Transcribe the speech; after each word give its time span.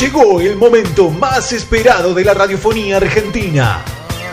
Llegó 0.00 0.40
el 0.40 0.56
momento 0.56 1.10
más 1.10 1.52
esperado 1.52 2.12
de 2.12 2.24
la 2.24 2.34
radiofonía 2.34 2.98
argentina. 2.98 3.80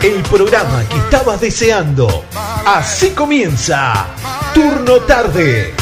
El 0.02 0.20
programa 0.22 0.86
que 0.88 0.96
estabas 0.98 1.40
deseando. 1.40 2.24
Así 2.66 3.10
comienza. 3.10 4.06
Turno 4.52 4.96
tarde. 5.00 5.72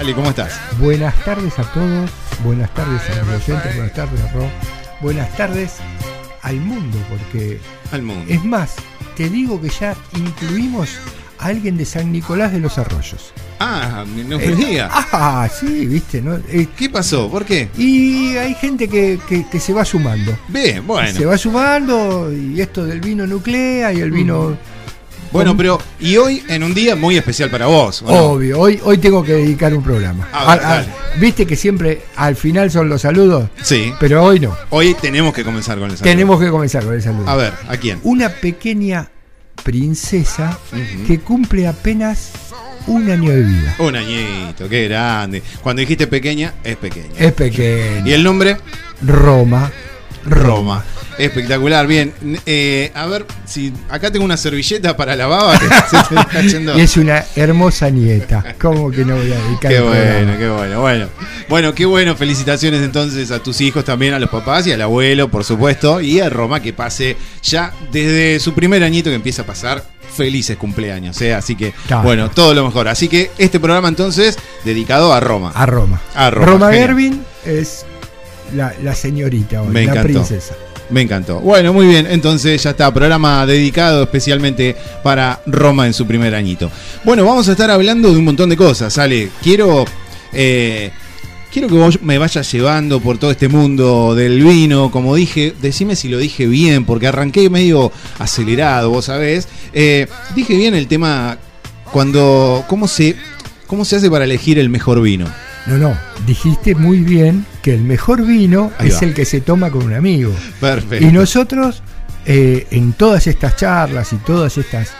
Ali, 0.00 0.12
¿cómo 0.12 0.30
estás? 0.30 0.58
Buenas 0.78 1.14
tardes 1.24 1.56
a 1.58 1.62
todos, 1.72 2.10
buenas 2.44 2.72
tardes 2.74 3.00
a 3.10 3.14
los 3.24 3.48
oyentes, 3.48 3.76
buenas 3.76 3.92
tardes 3.94 4.20
a 4.20 4.32
Ro, 4.32 4.50
buenas 5.00 5.36
tardes 5.36 5.72
al 6.42 6.56
mundo, 6.56 6.98
porque 7.08 7.58
Al 7.92 8.02
mundo. 8.02 8.26
es 8.28 8.44
más, 8.44 8.74
te 9.16 9.30
digo 9.30 9.58
que 9.60 9.70
ya 9.70 9.96
incluimos 10.14 10.90
a 11.38 11.46
alguien 11.46 11.76
de 11.76 11.84
San 11.84 12.10
Nicolás 12.12 12.52
de 12.52 12.60
los 12.60 12.78
Arroyos. 12.78 13.32
Ah, 13.58 14.04
no 14.06 14.38
me 14.38 14.44
Eh. 14.44 14.88
Ah, 14.90 15.48
sí, 15.48 15.86
viste, 15.86 16.20
¿no? 16.20 16.36
Eh, 16.48 16.68
¿Qué 16.76 16.90
pasó? 16.90 17.30
¿Por 17.30 17.44
qué? 17.44 17.68
y 17.78 18.36
hay 18.36 18.54
gente 18.54 18.88
que, 18.88 19.18
que- 19.28 19.46
que 19.48 19.60
se 19.60 19.72
va 19.72 19.84
sumando. 19.84 20.36
Bien, 20.48 20.86
bueno. 20.86 21.10
Se 21.16 21.24
va 21.24 21.38
sumando 21.38 22.30
y 22.32 22.60
esto 22.60 22.84
del 22.84 23.00
vino 23.00 23.26
nuclea 23.26 23.92
y 23.92 24.00
el 24.00 24.10
vino... 24.10 24.56
Bueno, 25.32 25.56
pero 25.56 25.78
y 26.00 26.16
hoy 26.16 26.42
en 26.48 26.62
un 26.62 26.72
día 26.72 26.96
muy 26.96 27.16
especial 27.16 27.50
para 27.50 27.66
vos. 27.66 28.02
Obvio, 28.06 28.58
hoy, 28.60 28.80
hoy 28.84 28.96
tengo 28.98 29.22
que 29.22 29.32
dedicar 29.32 29.74
un 29.74 29.82
programa. 29.82 30.26
A 30.32 30.54
ver, 30.54 30.64
Ah, 30.64 30.84
ah. 30.86 31.16
Viste 31.18 31.46
que 31.46 31.56
siempre 31.56 32.02
al 32.16 32.36
final 32.36 32.70
son 32.70 32.88
los 32.88 33.02
saludos, 33.02 33.48
Sí. 33.62 33.92
pero 33.98 34.22
hoy 34.24 34.38
no. 34.40 34.56
Hoy 34.70 34.94
tenemos 34.94 35.34
que 35.34 35.44
comenzar 35.44 35.78
con 35.78 35.90
el 35.90 35.96
saludo. 35.96 36.04
Tenemos 36.10 36.40
que 36.40 36.48
comenzar 36.48 36.84
con 36.84 36.94
el 36.94 37.02
saludo. 37.02 37.28
A 37.28 37.34
ver, 37.36 37.52
¿a 37.68 37.76
quién? 37.76 37.98
Una 38.04 38.28
pequeña 38.30 39.10
princesa 39.66 40.56
que 41.08 41.18
cumple 41.18 41.66
apenas 41.66 42.30
un 42.86 43.10
año 43.10 43.32
de 43.32 43.42
vida. 43.42 43.74
Un 43.80 43.96
añito, 43.96 44.68
qué 44.68 44.84
grande. 44.84 45.42
Cuando 45.60 45.80
dijiste 45.80 46.06
pequeña, 46.06 46.54
es 46.62 46.76
pequeña. 46.76 47.18
Es 47.18 47.32
pequeña. 47.32 48.06
¿Y 48.06 48.12
el 48.12 48.22
nombre? 48.22 48.58
Roma. 49.02 49.72
Roma. 50.26 50.84
Espectacular, 51.18 51.86
bien. 51.86 52.12
Eh, 52.44 52.92
a 52.94 53.06
ver, 53.06 53.24
si 53.46 53.72
acá 53.88 54.10
tengo 54.10 54.24
una 54.24 54.36
servilleta 54.36 54.96
para 54.96 55.16
la 55.16 55.26
baba 55.26 55.58
que 55.58 55.66
se 55.90 56.14
te 56.14 56.20
está 56.20 56.42
yendo. 56.42 56.76
Y 56.78 56.82
es 56.82 56.96
una 56.96 57.24
hermosa 57.34 57.88
nieta. 57.88 58.54
¿Cómo 58.60 58.90
que 58.90 59.04
no 59.04 59.16
voy 59.16 59.32
a 59.32 59.36
dedicar 59.36 59.72
Qué 59.72 59.80
bueno, 59.80 60.38
qué 60.38 60.48
bueno, 60.48 60.80
bueno. 60.80 61.08
Bueno, 61.48 61.74
qué 61.74 61.86
bueno, 61.86 62.14
felicitaciones 62.16 62.82
entonces 62.82 63.30
a 63.30 63.38
tus 63.42 63.60
hijos 63.62 63.84
también, 63.84 64.12
a 64.14 64.18
los 64.18 64.28
papás 64.28 64.66
y 64.66 64.72
al 64.72 64.82
abuelo, 64.82 65.30
por 65.30 65.44
supuesto, 65.44 66.00
y 66.00 66.20
a 66.20 66.28
Roma 66.28 66.60
que 66.60 66.72
pase 66.72 67.16
ya 67.42 67.72
desde 67.92 68.38
su 68.40 68.52
primer 68.52 68.82
añito 68.82 69.08
que 69.08 69.16
empieza 69.16 69.42
a 69.42 69.46
pasar 69.46 69.82
felices 70.16 70.56
cumpleaños, 70.56 71.20
¿eh? 71.20 71.34
así 71.34 71.56
que 71.56 71.72
Claro. 71.86 72.02
bueno, 72.02 72.30
todo 72.30 72.52
lo 72.54 72.64
mejor. 72.64 72.88
Así 72.88 73.08
que 73.08 73.30
este 73.38 73.60
programa 73.60 73.88
entonces 73.88 74.38
dedicado 74.64 75.12
a 75.12 75.20
Roma. 75.20 75.52
A 75.54 75.66
Roma. 75.66 76.00
A 76.14 76.30
Roma, 76.30 76.66
genial. 76.70 76.72
Gervin 76.88 77.24
es 77.44 77.84
la, 78.54 78.72
la 78.82 78.94
señorita 78.94 79.62
hoy, 79.62 79.68
Me 79.68 79.84
la 79.84 79.92
encantó. 79.92 80.12
princesa. 80.12 80.54
Me 80.88 81.00
encantó. 81.02 81.40
Bueno, 81.40 81.72
muy 81.72 81.86
bien, 81.86 82.06
entonces 82.08 82.62
ya 82.62 82.70
está, 82.70 82.94
programa 82.94 83.44
dedicado 83.44 84.04
especialmente 84.04 84.76
para 85.02 85.40
Roma 85.46 85.86
en 85.86 85.92
su 85.92 86.06
primer 86.06 86.34
añito. 86.34 86.70
Bueno, 87.04 87.24
vamos 87.24 87.48
a 87.48 87.52
estar 87.52 87.70
hablando 87.72 88.12
de 88.12 88.18
un 88.18 88.24
montón 88.24 88.48
de 88.48 88.56
cosas, 88.56 88.96
Ale. 88.98 89.30
Quiero, 89.42 89.84
eh, 90.32 90.92
quiero 91.52 91.66
que 91.66 91.74
vos 91.74 92.00
me 92.02 92.18
vayas 92.18 92.52
llevando 92.52 93.00
por 93.00 93.18
todo 93.18 93.32
este 93.32 93.48
mundo 93.48 94.14
del 94.14 94.40
vino, 94.44 94.92
como 94.92 95.16
dije, 95.16 95.54
decime 95.60 95.96
si 95.96 96.08
lo 96.08 96.18
dije 96.18 96.46
bien, 96.46 96.84
porque 96.84 97.08
arranqué 97.08 97.50
medio 97.50 97.90
acelerado, 98.20 98.90
vos 98.90 99.06
sabés. 99.06 99.48
Eh, 99.72 100.06
dije 100.36 100.54
bien 100.54 100.76
el 100.76 100.86
tema 100.86 101.36
cuando, 101.92 102.64
¿cómo 102.68 102.86
se, 102.86 103.16
cómo 103.66 103.84
se 103.84 103.96
hace 103.96 104.08
para 104.08 104.24
elegir 104.24 104.56
el 104.60 104.68
mejor 104.68 105.02
vino? 105.02 105.26
No, 105.66 105.76
no, 105.78 105.96
dijiste 106.26 106.74
muy 106.74 106.98
bien 107.00 107.44
que 107.62 107.74
el 107.74 107.82
mejor 107.82 108.24
vino 108.24 108.70
Ahí 108.78 108.88
es 108.88 108.96
va. 108.96 109.00
el 109.06 109.14
que 109.14 109.24
se 109.24 109.40
toma 109.40 109.70
con 109.70 109.84
un 109.84 109.94
amigo. 109.94 110.32
Perfecto. 110.60 111.04
Y 111.04 111.10
nosotros, 111.12 111.82
eh, 112.24 112.66
en 112.70 112.92
todas 112.92 113.26
estas 113.26 113.56
charlas 113.56 114.12
y 114.12 114.16
todas 114.16 114.56
estas 114.58 114.90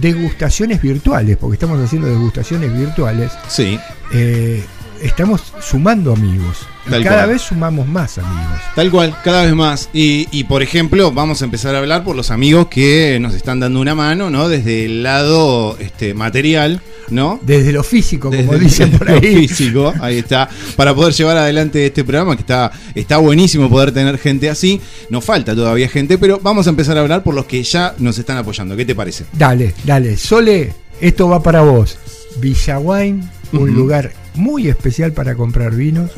degustaciones 0.00 0.80
virtuales, 0.82 1.36
porque 1.36 1.54
estamos 1.54 1.80
haciendo 1.82 2.08
degustaciones 2.08 2.76
virtuales, 2.76 3.32
Sí. 3.48 3.78
eh, 4.12 4.64
estamos 5.02 5.52
sumando 5.60 6.12
amigos. 6.12 6.58
Y 6.86 6.90
cada 6.90 7.02
cual. 7.02 7.28
vez 7.28 7.42
sumamos 7.42 7.86
más 7.86 8.18
amigos. 8.18 8.60
Tal 8.74 8.90
cual, 8.90 9.16
cada 9.22 9.44
vez 9.44 9.54
más. 9.54 9.88
Y, 9.92 10.26
y, 10.32 10.44
por 10.44 10.62
ejemplo, 10.62 11.12
vamos 11.12 11.42
a 11.42 11.44
empezar 11.44 11.74
a 11.74 11.78
hablar 11.78 12.04
por 12.04 12.16
los 12.16 12.30
amigos 12.30 12.68
que 12.68 13.18
nos 13.20 13.34
están 13.34 13.60
dando 13.60 13.80
una 13.80 13.94
mano, 13.94 14.30
¿no? 14.30 14.48
Desde 14.48 14.86
el 14.86 15.02
lado 15.02 15.76
este, 15.78 16.14
material, 16.14 16.80
¿no? 17.10 17.38
Desde 17.42 17.72
lo 17.72 17.84
físico, 17.84 18.30
como 18.30 18.54
dicen 18.54 18.90
por 18.98 19.10
ahí. 19.10 19.46
físico, 19.46 19.92
ahí 20.00 20.18
está. 20.18 20.48
Para 20.76 20.94
poder 20.94 21.12
llevar 21.12 21.36
adelante 21.36 21.86
este 21.86 22.02
programa, 22.02 22.34
que 22.34 22.42
está, 22.42 22.72
está 22.94 23.18
buenísimo 23.18 23.68
poder 23.68 23.92
tener 23.92 24.18
gente 24.18 24.50
así. 24.50 24.80
Nos 25.10 25.24
falta 25.24 25.54
todavía 25.54 25.88
gente, 25.88 26.18
pero 26.18 26.40
vamos 26.42 26.66
a 26.66 26.70
empezar 26.70 26.96
a 26.96 27.00
hablar 27.00 27.22
por 27.22 27.34
los 27.34 27.44
que 27.44 27.62
ya 27.62 27.94
nos 27.98 28.18
están 28.18 28.38
apoyando. 28.38 28.76
¿Qué 28.76 28.84
te 28.84 28.94
parece? 28.94 29.26
Dale, 29.32 29.74
dale. 29.84 30.16
Sole, 30.16 30.72
esto 31.00 31.28
va 31.28 31.42
para 31.42 31.60
vos. 31.60 31.98
Villaguain, 32.38 33.28
un 33.52 33.74
lugar 33.74 34.12
muy 34.34 34.68
especial 34.68 35.12
para 35.12 35.34
comprar 35.34 35.74
vinos, 35.74 36.10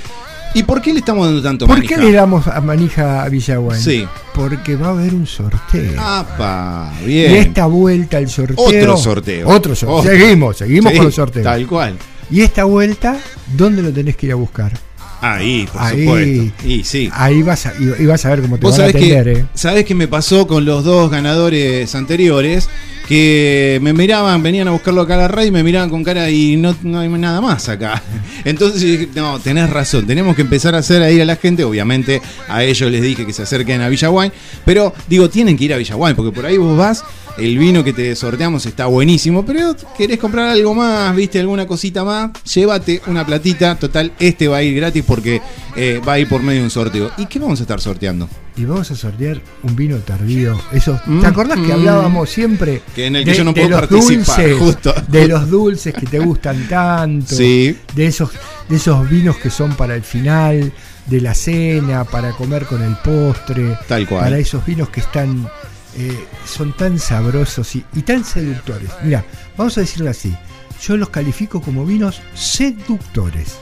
¿Y 0.55 0.61
por 0.61 0.83
qué 0.83 0.93
le 0.93 0.99
estamos 0.99 1.25
dando 1.25 1.41
tanto 1.41 1.65
¿Por 1.65 1.77
manija? 1.77 1.95
qué 1.95 2.01
le 2.03 2.11
damos 2.11 2.45
a 2.47 2.61
manija 2.61 3.23
a 3.23 3.29
Villaguay? 3.29 3.81
Sí. 3.81 4.07
Porque 4.35 4.75
va 4.75 4.87
a 4.87 4.91
haber 4.91 5.15
un 5.15 5.25
sorteo. 5.25 5.99
¡Apa! 5.99 6.93
y 7.01 7.05
Bien. 7.07 7.33
esta 7.37 7.65
vuelta 7.65 8.19
el 8.19 8.29
sorteo. 8.29 8.63
Otro 8.63 8.95
sorteo. 8.97 9.49
Otro 9.49 9.73
sorteo. 9.75 9.97
Otro. 9.97 10.11
Seguimos, 10.11 10.57
seguimos 10.57 10.91
Sí, 10.91 10.97
con 10.97 11.05
los 11.07 11.15
sorteos. 11.15 11.43
Tal 11.43 11.65
cual. 11.65 11.97
Y 12.29 12.41
esta 12.41 12.65
vuelta, 12.65 13.17
¿dónde 13.57 13.81
lo 13.81 13.91
tenés 13.91 14.15
que 14.15 14.27
ir 14.27 14.31
a 14.33 14.35
buscar? 14.35 14.71
Ahí, 15.23 15.67
por 15.71 15.81
Ahí. 15.81 16.05
supuesto. 16.05 16.67
Y 16.67 16.83
sí. 16.83 17.09
Ahí 17.13 17.41
vas 17.43 17.65
a, 17.65 17.73
y, 17.79 18.05
vas 18.05 18.25
a 18.25 18.29
ver 18.29 18.41
cómo 18.41 18.57
te 18.57 18.65
Vos 18.65 18.77
van 18.77 18.89
a 18.89 18.91
sabés 18.91 19.05
que, 19.05 19.17
atender, 19.17 19.37
¿eh? 19.37 19.45
sabés 19.53 19.85
que 19.85 19.95
me 19.95 20.07
pasó 20.09 20.47
con 20.47 20.65
los 20.65 20.83
dos 20.83 21.09
ganadores 21.09 21.95
anteriores 21.95 22.69
que 23.07 23.79
me 23.81 23.93
miraban, 23.93 24.41
venían 24.41 24.67
a 24.67 24.71
buscarlo 24.71 25.01
acá 25.01 25.15
a 25.15 25.17
la 25.17 25.27
radio 25.27 25.49
y 25.49 25.51
me 25.51 25.63
miraban 25.63 25.89
con 25.89 26.03
cara 26.03 26.29
y 26.29 26.55
no, 26.55 26.75
no 26.83 26.99
hay 26.99 27.09
nada 27.09 27.41
más 27.41 27.69
acá. 27.69 28.01
Entonces 28.45 29.07
no, 29.15 29.39
tenés 29.39 29.69
razón, 29.69 30.05
tenemos 30.05 30.35
que 30.35 30.41
empezar 30.41 30.75
a 30.75 30.79
hacer 30.79 31.01
a 31.01 31.11
ir 31.11 31.21
a 31.21 31.25
la 31.25 31.35
gente, 31.35 31.63
obviamente 31.63 32.21
a 32.47 32.63
ellos 32.63 32.91
les 32.91 33.01
dije 33.01 33.25
que 33.25 33.33
se 33.33 33.43
acerquen 33.43 33.81
a 33.81 33.89
Villaguay, 33.89 34.31
pero 34.65 34.93
digo, 35.07 35.29
tienen 35.29 35.57
que 35.57 35.65
ir 35.65 35.73
a 35.73 35.77
Villaguay, 35.77 36.13
porque 36.13 36.31
por 36.31 36.45
ahí 36.45 36.57
vos 36.57 36.77
vas, 36.77 37.03
el 37.37 37.57
vino 37.57 37.83
que 37.83 37.93
te 37.93 38.15
sorteamos 38.15 38.65
está 38.65 38.85
buenísimo, 38.85 39.45
pero 39.45 39.75
querés 39.97 40.19
comprar 40.19 40.49
algo 40.49 40.73
más, 40.73 41.15
viste, 41.15 41.39
alguna 41.39 41.65
cosita 41.65 42.03
más, 42.03 42.31
llévate 42.43 43.01
una 43.07 43.25
platita, 43.25 43.75
total, 43.75 44.13
este 44.19 44.47
va 44.47 44.57
a 44.57 44.63
ir 44.63 44.75
gratis 44.75 45.03
porque 45.05 45.41
eh, 45.75 45.99
va 46.07 46.13
a 46.13 46.19
ir 46.19 46.27
por 46.27 46.41
medio 46.41 46.59
de 46.59 46.65
un 46.65 46.71
sorteo. 46.71 47.11
¿Y 47.17 47.25
qué 47.25 47.39
vamos 47.39 47.59
a 47.59 47.63
estar 47.63 47.81
sorteando? 47.81 48.29
Y 48.55 48.65
vamos 48.65 48.91
a 48.91 48.95
sortear 48.95 49.41
un 49.63 49.75
vino 49.75 49.97
tardío. 49.97 50.59
Eso, 50.71 50.99
Mm, 51.07 51.21
¿Te 51.21 51.27
acordás 51.27 51.57
que 51.59 51.67
mm. 51.69 51.71
hablábamos 51.71 52.29
siempre 52.29 52.83
Que 52.95 53.07
en 53.07 53.15
el 53.15 53.25
que 53.25 53.33
yo 53.33 53.43
no 53.43 53.53
puedo 53.53 53.69
los 53.69 53.79
participar, 53.79 54.17
dulces, 54.49 54.57
justo. 54.59 54.93
de 55.07 55.27
los 55.27 55.49
dulces 55.49 55.93
que 55.93 56.05
te 56.05 56.19
gustan 56.19 56.67
tanto, 56.67 57.35
Sí. 57.35 57.75
de 57.95 58.05
esos, 58.05 58.29
de 58.69 58.75
esos 58.75 59.09
vinos 59.09 59.37
que 59.37 59.49
son 59.49 59.73
para 59.75 59.95
el 59.95 60.03
final 60.03 60.71
de 61.07 61.19
la 61.21 61.33
cena, 61.33 62.03
para 62.05 62.31
comer 62.33 62.65
con 62.65 62.81
el 62.83 62.95
postre, 62.97 63.77
Tal 63.87 64.07
cual. 64.07 64.21
para 64.25 64.37
esos 64.37 64.63
vinos 64.65 64.89
que 64.89 64.99
están 64.99 65.49
eh, 65.97 66.25
son 66.45 66.73
tan 66.77 66.97
sabrosos 66.99 67.75
y, 67.75 67.83
y 67.95 68.01
tan 68.03 68.23
seductores. 68.23 68.89
Mira, 69.03 69.25
vamos 69.57 69.77
a 69.77 69.81
decirlo 69.81 70.09
así. 70.11 70.33
Yo 70.81 70.95
los 70.97 71.09
califico 71.09 71.61
como 71.61 71.85
vinos 71.85 72.21
seductores. 72.35 73.55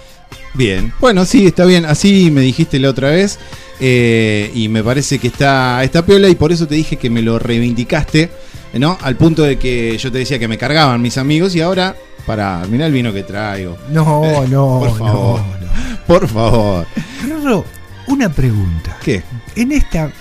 Bien, 0.54 0.92
bueno, 1.00 1.26
sí, 1.26 1.46
está 1.48 1.66
bien. 1.66 1.86
Así 1.86 2.30
me 2.32 2.42
dijiste 2.42 2.80
la 2.80 2.90
otra 2.90 3.10
vez. 3.12 3.40
eh, 3.80 4.52
y 4.54 4.68
me 4.70 4.84
parece 4.84 5.18
que 5.18 5.28
está, 5.28 5.84
está 5.84 6.06
piola. 6.06 6.30
Y 6.30 6.36
por 6.36 6.52
eso 6.52 6.68
te 6.68 6.76
dije 6.76 6.98
que 6.98 7.10
me 7.10 7.22
lo 7.22 7.40
reivindicaste. 7.40 8.30
¿No? 8.74 8.98
Al 9.02 9.18
punto 9.18 9.44
de 9.44 9.58
que 9.60 9.98
yo 9.98 10.12
te 10.12 10.20
decía 10.20 10.40
que 10.40 10.48
me 10.48 10.58
cargaban 10.58 11.02
mis 11.02 11.18
amigos. 11.18 11.56
Y 11.56 11.62
ahora, 11.62 11.96
para, 12.26 12.64
mirá 12.70 12.86
el 12.88 12.94
vino 12.94 13.12
que 13.12 13.24
traigo. 13.24 13.78
No, 13.90 14.46
no, 14.48 14.80
por 14.80 14.98
favor. 14.98 15.40
no, 15.42 15.58
no. 15.60 15.98
Por 16.08 16.28
favor. 16.28 16.88
Rorro, 17.28 17.66
una 18.08 18.30
pregunta. 18.32 18.98
¿Qué? 19.04 19.24
En 19.56 19.72
esta, 19.72 20.12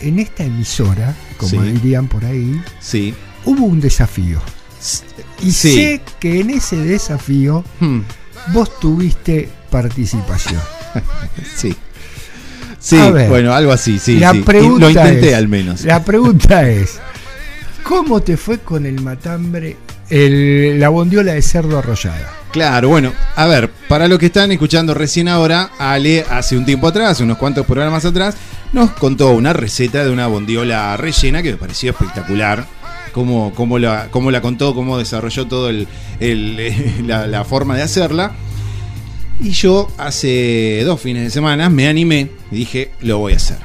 en 0.00 0.18
esta 0.18 0.44
emisora, 0.44 1.14
como 1.38 1.50
Sí. 1.62 1.70
dirían 1.72 2.06
por 2.08 2.24
ahí, 2.24 2.60
Sí. 2.80 3.14
hubo 3.44 3.64
un 3.64 3.80
desafío. 3.80 4.40
Y 5.42 5.50
Sí. 5.52 5.74
sé 5.74 6.00
que 6.20 6.40
en 6.40 6.50
ese 6.50 6.76
desafío 6.76 7.64
Hmm, 7.80 8.00
vos 8.48 8.78
tuviste 8.80 9.48
participación. 9.70 10.60
sí. 11.56 11.74
Sí, 12.78 12.96
ver, 13.12 13.28
bueno, 13.28 13.52
algo 13.54 13.70
así, 13.72 13.98
sí. 13.98 14.18
la 14.18 14.32
sí. 14.32 14.40
Pregunta 14.40 14.80
lo 14.86 14.90
intenté 14.90 15.28
es- 15.30 15.34
al 15.36 15.48
menos. 15.48 15.82
La 15.84 16.04
pregunta 16.04 16.68
es, 16.68 16.98
¿cómo 17.84 18.20
te 18.22 18.36
fue 18.36 18.58
con 18.58 18.86
el 18.86 19.00
matambre, 19.00 19.76
el- 20.10 20.80
la 20.80 20.88
bondiola 20.88 21.32
de 21.34 21.42
cerdo 21.42 21.78
arrollada? 21.78 22.28
Claro, 22.50 22.88
bueno, 22.88 23.12
a 23.36 23.46
ver, 23.46 23.70
para 23.88 24.08
los 24.08 24.18
que 24.18 24.26
están 24.26 24.50
escuchando 24.52 24.94
recién 24.94 25.28
ahora, 25.28 25.70
Ale 25.78 26.24
hace 26.28 26.56
un 26.56 26.66
tiempo 26.66 26.88
atrás, 26.88 27.20
unos 27.20 27.38
cuantos 27.38 27.64
programas 27.64 28.04
atrás, 28.04 28.34
nos 28.72 28.90
contó 28.90 29.30
una 29.30 29.52
receta 29.52 30.04
de 30.04 30.10
una 30.10 30.26
bondiola 30.26 30.96
rellena 30.96 31.40
que 31.42 31.52
me 31.52 31.56
pareció 31.56 31.92
espectacular. 31.92 32.66
Cómo, 33.12 33.52
cómo 33.54 33.78
la, 33.78 34.08
cómo 34.10 34.30
la 34.30 34.40
contó, 34.40 34.74
cómo 34.74 34.98
desarrolló 34.98 35.46
todo 35.46 35.68
el, 35.68 35.86
el- 36.20 37.06
la, 37.06 37.26
la 37.26 37.44
forma 37.44 37.76
de 37.76 37.82
hacerla. 37.82 38.32
Y 39.40 39.50
yo 39.50 39.90
hace 39.98 40.82
dos 40.84 41.00
fines 41.00 41.24
de 41.24 41.30
semana 41.30 41.68
me 41.68 41.88
animé 41.88 42.30
y 42.50 42.56
dije, 42.56 42.90
lo 43.00 43.18
voy 43.18 43.32
a 43.32 43.36
hacer. 43.36 43.58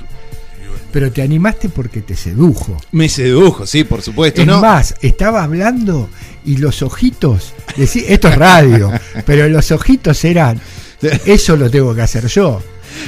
Pero 0.91 1.11
te 1.11 1.21
animaste 1.21 1.69
porque 1.69 2.01
te 2.01 2.15
sedujo. 2.15 2.77
Me 2.91 3.09
sedujo, 3.09 3.67
sí, 3.67 3.83
por 3.83 4.01
supuesto. 4.01 4.41
Es 4.41 4.47
¿no? 4.47 4.59
más, 4.61 4.95
estaba 5.01 5.43
hablando 5.43 6.09
y 6.45 6.57
los 6.57 6.81
ojitos, 6.81 7.53
decí- 7.75 8.05
esto 8.07 8.29
es 8.29 8.35
radio, 8.35 8.91
pero 9.25 9.47
los 9.49 9.69
ojitos 9.71 10.23
eran, 10.25 10.59
eso 11.25 11.55
lo 11.57 11.69
tengo 11.69 11.93
que 11.93 12.01
hacer 12.01 12.25
yo. 12.27 12.61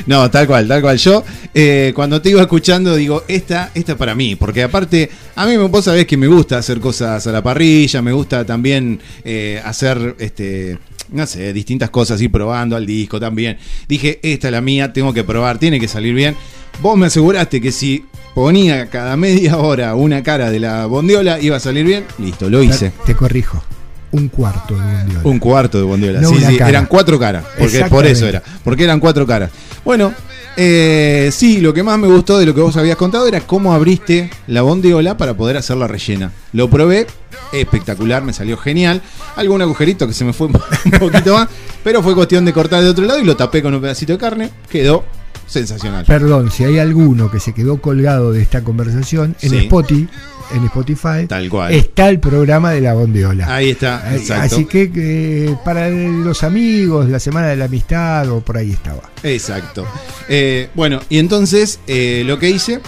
No, 0.05 0.29
tal 0.29 0.47
cual, 0.47 0.67
tal 0.67 0.81
cual. 0.81 0.97
Yo, 0.97 1.23
eh, 1.53 1.91
cuando 1.95 2.21
te 2.21 2.29
iba 2.29 2.41
escuchando, 2.41 2.95
digo, 2.95 3.23
esta, 3.27 3.71
esta 3.73 3.93
es 3.93 3.97
para 3.97 4.15
mí. 4.15 4.35
Porque 4.35 4.63
aparte, 4.63 5.09
a 5.35 5.45
mí 5.45 5.57
vos 5.57 5.85
sabés 5.85 6.05
que 6.05 6.17
me 6.17 6.27
gusta 6.27 6.57
hacer 6.57 6.79
cosas 6.79 7.25
a 7.25 7.31
la 7.31 7.41
parrilla, 7.41 8.01
me 8.01 8.11
gusta 8.11 8.45
también 8.45 8.99
eh, 9.23 9.61
hacer, 9.63 10.15
este, 10.19 10.77
no 11.11 11.25
sé, 11.25 11.53
distintas 11.53 11.89
cosas, 11.89 12.21
ir 12.21 12.31
probando 12.31 12.75
al 12.75 12.85
disco 12.85 13.19
también. 13.19 13.57
Dije, 13.87 14.19
esta 14.23 14.47
es 14.47 14.51
la 14.51 14.61
mía, 14.61 14.93
tengo 14.93 15.13
que 15.13 15.23
probar, 15.23 15.57
tiene 15.57 15.79
que 15.79 15.87
salir 15.87 16.13
bien. 16.13 16.35
Vos 16.81 16.97
me 16.97 17.07
aseguraste 17.07 17.59
que 17.59 17.71
si 17.71 18.05
ponía 18.33 18.89
cada 18.89 19.17
media 19.17 19.57
hora 19.57 19.95
una 19.95 20.23
cara 20.23 20.49
de 20.49 20.59
la 20.59 20.85
bondiola, 20.85 21.39
iba 21.41 21.57
a 21.57 21.59
salir 21.59 21.85
bien. 21.85 22.05
Listo, 22.17 22.49
lo 22.49 22.63
hice. 22.63 22.91
Te 23.05 23.15
corrijo, 23.15 23.63
un 24.11 24.27
cuarto 24.29 24.75
de 24.75 24.81
bondiola. 24.81 25.21
Un 25.23 25.39
cuarto 25.39 25.77
de 25.77 25.83
bondiola. 25.83 26.21
No 26.21 26.29
sí, 26.29 26.39
sí, 26.39 26.57
cara. 26.57 26.69
eran 26.69 26.85
cuatro 26.85 27.19
caras. 27.19 27.45
Porque 27.57 27.85
por 27.85 28.05
eso 28.05 28.27
era. 28.27 28.41
Porque 28.63 28.83
eran 28.83 28.99
cuatro 28.99 29.25
caras. 29.25 29.51
Bueno, 29.85 30.13
eh, 30.57 31.29
sí, 31.31 31.61
lo 31.61 31.73
que 31.73 31.83
más 31.83 31.97
me 31.97 32.07
gustó 32.07 32.37
de 32.37 32.45
lo 32.45 32.53
que 32.53 32.61
vos 32.61 32.75
habías 32.75 32.97
contado 32.97 33.27
era 33.27 33.41
cómo 33.41 33.73
abriste 33.73 34.29
la 34.47 34.61
bondiola 34.61 35.15
para 35.17 35.35
poder 35.35 35.57
hacerla 35.57 35.87
rellena. 35.87 36.31
Lo 36.53 36.69
probé, 36.69 37.07
espectacular, 37.53 38.23
me 38.23 38.33
salió 38.33 38.57
genial. 38.57 39.01
Algún 39.35 39.61
agujerito 39.61 40.07
que 40.07 40.13
se 40.13 40.25
me 40.25 40.33
fue 40.33 40.47
un 40.85 40.91
poquito 40.99 41.33
más, 41.33 41.47
pero 41.83 42.03
fue 42.03 42.15
cuestión 42.15 42.45
de 42.45 42.53
cortar 42.53 42.83
de 42.83 42.89
otro 42.89 43.05
lado 43.05 43.19
y 43.19 43.25
lo 43.25 43.37
tapé 43.37 43.61
con 43.61 43.73
un 43.73 43.81
pedacito 43.81 44.13
de 44.13 44.17
carne. 44.17 44.49
Quedó 44.69 45.05
sensacional. 45.49 46.05
Perdón, 46.05 46.51
si 46.51 46.63
hay 46.63 46.77
alguno 46.79 47.29
que 47.31 47.39
se 47.39 47.53
quedó 47.53 47.81
colgado 47.81 48.31
de 48.31 48.41
esta 48.41 48.63
conversación, 48.63 49.35
en 49.41 49.49
Sí. 49.49 49.57
Spotify, 49.57 50.07
en 50.55 50.63
Spotify 50.65 51.27
Tal 51.27 51.49
cual. 51.49 51.73
está 51.73 52.09
el 52.09 52.19
programa 52.19 52.71
de 52.71 52.81
la 52.81 52.93
bondiola. 52.93 53.53
Ahí 53.53 53.71
está, 53.71 54.13
Eh, 54.13 54.17
exacto. 54.17 54.55
Así 54.55 54.65
que 54.65 54.91
eh, 54.95 55.55
para 55.65 55.89
los 55.89 56.43
amigos, 56.43 57.09
la 57.09 57.19
semana 57.19 57.47
de 57.47 57.55
la 57.55 57.65
amistad 57.65 58.29
o 58.31 58.41
por 58.41 58.57
ahí 58.57 58.71
estaba. 58.71 59.01
Exacto. 59.23 59.85
Eh, 60.27 60.69
bueno, 60.75 60.99
y 61.09 61.17
entonces 61.19 61.79
eh, 61.87 62.23
lo 62.25 62.39
que 62.39 62.49
hice, 62.49 62.79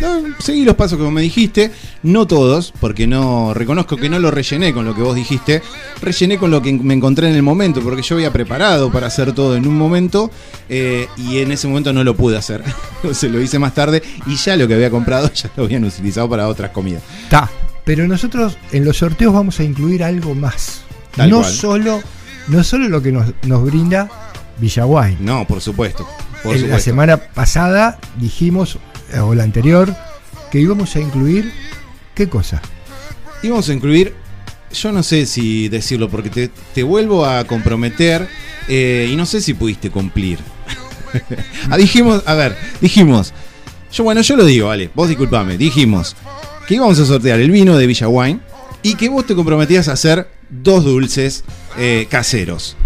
no, 0.00 0.22
seguí 0.38 0.64
los 0.64 0.76
pasos 0.76 0.98
como 0.98 1.10
me 1.10 1.22
dijiste, 1.22 1.72
no 2.02 2.26
todos, 2.26 2.72
porque 2.80 3.06
no 3.06 3.52
reconozco 3.54 3.96
que 3.96 4.08
no 4.08 4.18
lo 4.18 4.30
rellené 4.30 4.72
con 4.72 4.84
lo 4.84 4.94
que 4.94 5.02
vos 5.02 5.14
dijiste, 5.14 5.62
rellené 6.00 6.38
con 6.38 6.50
lo 6.50 6.62
que 6.62 6.72
me 6.72 6.94
encontré 6.94 7.28
en 7.28 7.34
el 7.34 7.42
momento, 7.42 7.80
porque 7.80 8.02
yo 8.02 8.14
había 8.14 8.32
preparado 8.32 8.90
para 8.92 9.08
hacer 9.08 9.32
todo 9.32 9.56
en 9.56 9.66
un 9.66 9.76
momento 9.76 10.30
eh, 10.68 11.08
y 11.16 11.38
en 11.38 11.52
ese 11.52 11.66
momento 11.68 11.92
no 11.92 12.04
lo 12.04 12.16
pude 12.16 12.36
hacer. 12.36 12.62
Entonces 12.96 13.30
lo 13.30 13.40
hice 13.40 13.58
más 13.58 13.74
tarde 13.74 14.02
y 14.26 14.36
ya 14.36 14.56
lo 14.56 14.68
que 14.68 14.74
había 14.74 14.90
comprado 14.90 15.30
ya 15.34 15.50
lo 15.56 15.64
habían 15.64 15.84
utilizado 15.84 16.28
para 16.28 16.48
otras 16.48 16.70
comidas. 16.70 17.02
Está. 17.24 17.50
Pero 17.84 18.06
nosotros 18.06 18.58
en 18.72 18.84
los 18.84 18.98
sorteos 18.98 19.32
vamos 19.32 19.58
a 19.60 19.64
incluir 19.64 20.04
algo 20.04 20.34
más. 20.34 20.82
Tal 21.16 21.30
no 21.30 21.40
cual. 21.40 21.52
solo, 21.52 22.02
no 22.48 22.62
solo 22.62 22.88
lo 22.88 23.02
que 23.02 23.10
nos, 23.10 23.32
nos 23.46 23.64
brinda 23.64 24.08
Villaguay. 24.58 25.16
No, 25.20 25.46
por 25.46 25.60
supuesto. 25.60 26.06
Por 26.42 26.52
la 26.52 26.58
supuesto. 26.58 26.84
semana 26.84 27.16
pasada 27.16 27.98
dijimos, 28.20 28.78
o 29.22 29.34
la 29.34 29.42
anterior, 29.42 29.94
que 30.50 30.60
íbamos 30.60 30.94
a 30.96 31.00
incluir 31.00 31.52
¿qué 32.18 32.28
cosa? 32.28 32.60
Íbamos 33.44 33.68
a 33.68 33.72
incluir, 33.72 34.12
yo 34.72 34.90
no 34.90 35.04
sé 35.04 35.24
si 35.24 35.68
decirlo, 35.68 36.08
porque 36.10 36.30
te, 36.30 36.50
te 36.74 36.82
vuelvo 36.82 37.24
a 37.24 37.44
comprometer 37.44 38.28
eh, 38.66 39.08
y 39.08 39.14
no 39.14 39.24
sé 39.24 39.40
si 39.40 39.54
pudiste 39.54 39.88
cumplir. 39.88 40.40
ah, 41.70 41.76
dijimos, 41.76 42.24
a 42.26 42.34
ver, 42.34 42.58
dijimos, 42.80 43.32
yo 43.92 44.02
bueno, 44.02 44.20
yo 44.22 44.34
lo 44.34 44.44
digo, 44.44 44.66
vale, 44.66 44.90
vos 44.96 45.08
disculpame, 45.08 45.56
dijimos 45.56 46.16
que 46.66 46.74
íbamos 46.74 46.98
a 46.98 47.06
sortear 47.06 47.38
el 47.38 47.52
vino 47.52 47.76
de 47.76 47.86
Villa 47.86 48.08
Wine 48.08 48.40
y 48.82 48.96
que 48.96 49.08
vos 49.08 49.24
te 49.24 49.36
comprometías 49.36 49.86
a 49.86 49.92
hacer 49.92 50.28
dos 50.50 50.84
dulces 50.84 51.44
eh, 51.78 52.08
caseros. 52.10 52.76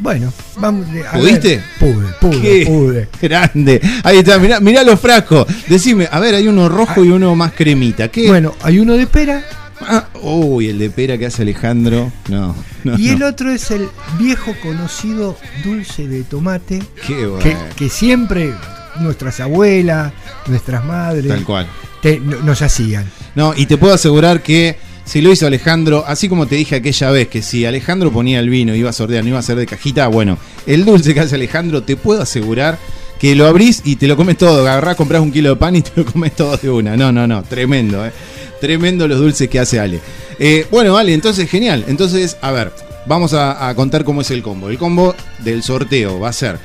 Bueno, 0.00 0.32
vamos. 0.56 0.86
eh, 0.94 1.02
a 1.06 1.12
¿Pudiste? 1.16 1.60
Pude, 1.80 2.06
pude, 2.20 2.40
¡Qué 2.40 2.64
pude. 2.66 3.08
grande! 3.20 3.80
Ahí 4.04 4.18
está, 4.18 4.38
mirá, 4.38 4.60
mirá 4.60 4.84
los 4.84 5.00
frascos. 5.00 5.46
Decime, 5.68 6.08
a 6.10 6.20
ver, 6.20 6.34
hay 6.36 6.46
uno 6.48 6.68
rojo 6.68 7.04
y 7.04 7.08
uno 7.10 7.34
más 7.34 7.52
cremita. 7.52 8.08
¿Qué? 8.08 8.28
Bueno, 8.28 8.54
hay 8.62 8.78
uno 8.78 8.96
de 8.96 9.06
pera 9.06 9.44
Ah, 9.80 10.08
uy, 10.22 10.68
el 10.70 10.78
de 10.78 10.90
pera 10.90 11.16
que 11.18 11.26
hace 11.26 11.42
Alejandro. 11.42 12.10
No, 12.28 12.54
no. 12.84 12.98
y 12.98 13.06
no. 13.08 13.12
el 13.14 13.22
otro 13.22 13.50
es 13.52 13.70
el 13.70 13.88
viejo 14.18 14.52
conocido 14.62 15.36
dulce 15.64 16.08
de 16.08 16.24
tomate 16.24 16.82
Qué 17.06 17.26
bueno. 17.26 17.38
que, 17.38 17.56
que 17.76 17.88
siempre 17.88 18.52
nuestras 19.00 19.38
abuelas, 19.38 20.12
nuestras 20.48 20.84
madres 20.84 21.28
Tal 21.28 21.44
cual. 21.44 21.66
te- 22.02 22.18
no- 22.18 22.40
nos 22.42 22.60
hacían. 22.62 23.04
No, 23.36 23.54
y 23.56 23.66
te 23.66 23.76
puedo 23.76 23.94
asegurar 23.94 24.42
que 24.42 24.76
si 25.08 25.20
lo 25.22 25.32
hizo 25.32 25.46
Alejandro, 25.46 26.04
así 26.06 26.28
como 26.28 26.46
te 26.46 26.56
dije 26.56 26.76
aquella 26.76 27.10
vez 27.10 27.28
que 27.28 27.42
si 27.42 27.64
Alejandro 27.64 28.12
ponía 28.12 28.40
el 28.40 28.50
vino, 28.50 28.74
iba 28.74 28.90
a 28.90 28.92
sortear, 28.92 29.24
no 29.24 29.30
iba 29.30 29.38
a 29.38 29.42
ser 29.42 29.56
de 29.56 29.66
cajita, 29.66 30.06
bueno, 30.08 30.38
el 30.66 30.84
dulce 30.84 31.14
que 31.14 31.20
hace 31.20 31.34
Alejandro, 31.34 31.82
te 31.82 31.96
puedo 31.96 32.22
asegurar 32.22 32.78
que 33.18 33.34
lo 33.34 33.46
abrís 33.46 33.82
y 33.84 33.96
te 33.96 34.06
lo 34.06 34.16
comes 34.16 34.38
todo. 34.38 34.60
Agarrás, 34.60 34.96
compras 34.96 35.20
un 35.20 35.32
kilo 35.32 35.50
de 35.50 35.56
pan 35.56 35.74
y 35.76 35.82
te 35.82 35.90
lo 35.96 36.04
comes 36.04 36.36
todo 36.36 36.56
de 36.56 36.70
una. 36.70 36.96
No, 36.96 37.10
no, 37.10 37.26
no, 37.26 37.42
tremendo, 37.42 38.06
eh. 38.06 38.12
Tremendo 38.60 39.08
los 39.08 39.18
dulces 39.18 39.48
que 39.48 39.58
hace 39.58 39.80
Ale. 39.80 40.00
Eh, 40.38 40.66
bueno, 40.70 40.96
Ale, 40.96 41.14
entonces 41.14 41.48
genial. 41.50 41.84
Entonces, 41.88 42.36
a 42.42 42.52
ver, 42.52 42.72
vamos 43.06 43.32
a, 43.32 43.68
a 43.68 43.74
contar 43.74 44.04
cómo 44.04 44.20
es 44.20 44.30
el 44.30 44.42
combo. 44.42 44.68
El 44.68 44.78
combo 44.78 45.14
del 45.40 45.62
sorteo 45.62 46.20
va 46.20 46.28
a 46.28 46.32
ser 46.32 46.58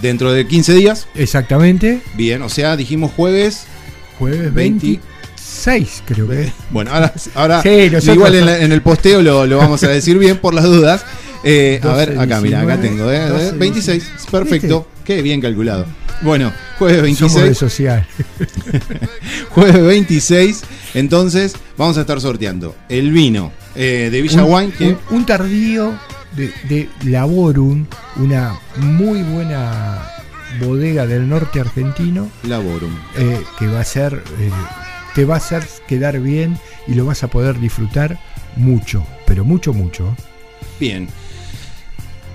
dentro 0.00 0.32
de 0.32 0.46
15 0.46 0.74
días. 0.74 1.06
Exactamente, 1.14 2.02
Bien, 2.14 2.42
o 2.42 2.48
sea, 2.48 2.76
dijimos 2.76 3.12
jueves. 3.16 3.64
jueves 4.18 4.52
20. 4.52 5.00
26, 5.64 6.02
creo 6.06 6.28
que. 6.28 6.52
Bueno, 6.70 6.90
ahora, 6.92 7.12
ahora 7.34 7.62
Sí, 7.62 7.90
igual 8.12 8.34
en, 8.34 8.46
la- 8.46 8.58
en 8.60 8.72
el 8.72 8.82
posteo 8.82 9.22
lo, 9.22 9.46
lo 9.46 9.58
vamos 9.58 9.82
a 9.84 9.88
decir 9.88 10.18
bien 10.18 10.38
por 10.38 10.54
las 10.54 10.64
dudas. 10.64 11.04
Eh, 11.44 11.80
a 11.82 11.86
12, 11.88 12.06
ver, 12.06 12.18
acá, 12.18 12.40
mira, 12.40 12.60
acá 12.62 12.76
19, 12.76 12.88
tengo, 12.88 13.10
eh, 13.12 13.28
12, 13.28 13.52
26, 13.58 14.10
perfecto, 14.30 14.88
qué 15.04 15.22
bien 15.22 15.40
calculado. 15.40 15.86
Bueno, 16.22 16.52
jueves 16.78 17.16
Somos 17.18 17.34
de 17.34 17.42
26, 17.42 17.58
social. 17.58 18.06
jueves 19.50 19.82
26, 19.82 20.62
entonces 20.94 21.54
vamos 21.76 21.98
a 21.98 22.00
estar 22.00 22.20
sorteando 22.20 22.74
el 22.88 23.12
vino 23.12 23.52
eh, 23.74 24.08
de 24.10 24.22
Villa 24.22 24.44
un, 24.44 24.52
Wine, 24.54 24.72
que 24.72 24.84
un- 24.88 24.98
un 25.10 25.26
tardío 25.26 25.92
de, 26.34 26.52
de 26.68 26.88
Laborum, 27.04 27.86
una 28.16 28.58
muy 28.78 29.22
buena 29.22 30.02
bodega 30.60 31.06
del 31.06 31.28
norte 31.28 31.60
argentino, 31.60 32.28
Laborum. 32.44 32.94
eh, 33.18 33.40
que 33.58 33.66
va 33.68 33.80
a 33.80 33.84
ser, 33.84 34.14
eh, 34.40 34.50
te 35.16 35.24
va 35.24 35.36
a 35.36 35.38
hacer 35.38 35.64
quedar 35.88 36.20
bien 36.20 36.58
y 36.86 36.92
lo 36.92 37.06
vas 37.06 37.24
a 37.24 37.28
poder 37.28 37.58
disfrutar 37.58 38.18
mucho, 38.54 39.02
pero 39.24 39.46
mucho, 39.46 39.72
mucho. 39.72 40.14
Bien. 40.78 41.08